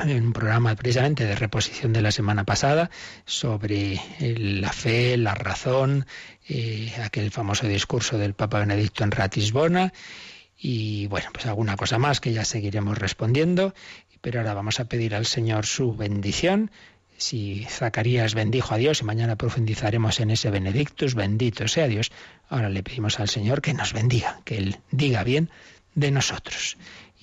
[0.00, 2.90] en un programa precisamente de reposición de la semana pasada
[3.24, 6.06] sobre la fe, la razón,
[6.48, 9.92] eh, aquel famoso discurso del Papa Benedicto en Ratisbona
[10.58, 13.74] y bueno, pues alguna cosa más que ya seguiremos respondiendo,
[14.20, 16.72] pero ahora vamos a pedir al Señor su bendición.
[17.18, 22.10] Si Zacarías bendijo a Dios y mañana profundizaremos en ese Benedictus, bendito sea Dios,
[22.48, 25.48] ahora le pedimos al Señor que nos bendiga, que Él diga bien
[25.94, 26.76] de nosotros.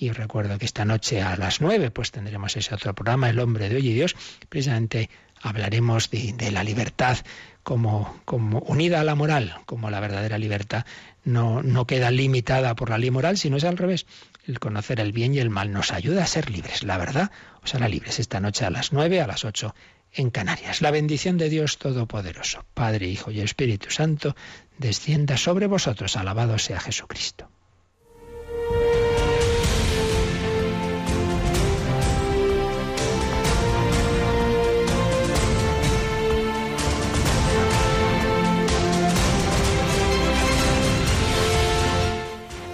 [0.04, 3.70] Y recuerdo que esta noche a las nueve pues tendremos ese otro programa, El hombre
[3.70, 4.14] de hoy y Dios.
[4.50, 5.08] Precisamente
[5.40, 7.16] hablaremos de, la libertad
[7.62, 10.84] como, como, unida a la moral, como la verdadera libertad
[11.24, 14.04] no, no queda limitada por la ley moral, sino es al revés.
[14.46, 16.82] El conocer el bien y el mal nos ayuda a ser libres.
[16.82, 17.30] La verdad
[17.62, 19.74] os hará libres esta noche a las nueve, a las ocho
[20.12, 20.82] en Canarias.
[20.82, 24.36] La bendición de Dios Todopoderoso, Padre, Hijo y Espíritu Santo,
[24.76, 26.18] descienda sobre vosotros.
[26.18, 27.48] Alabado sea Jesucristo.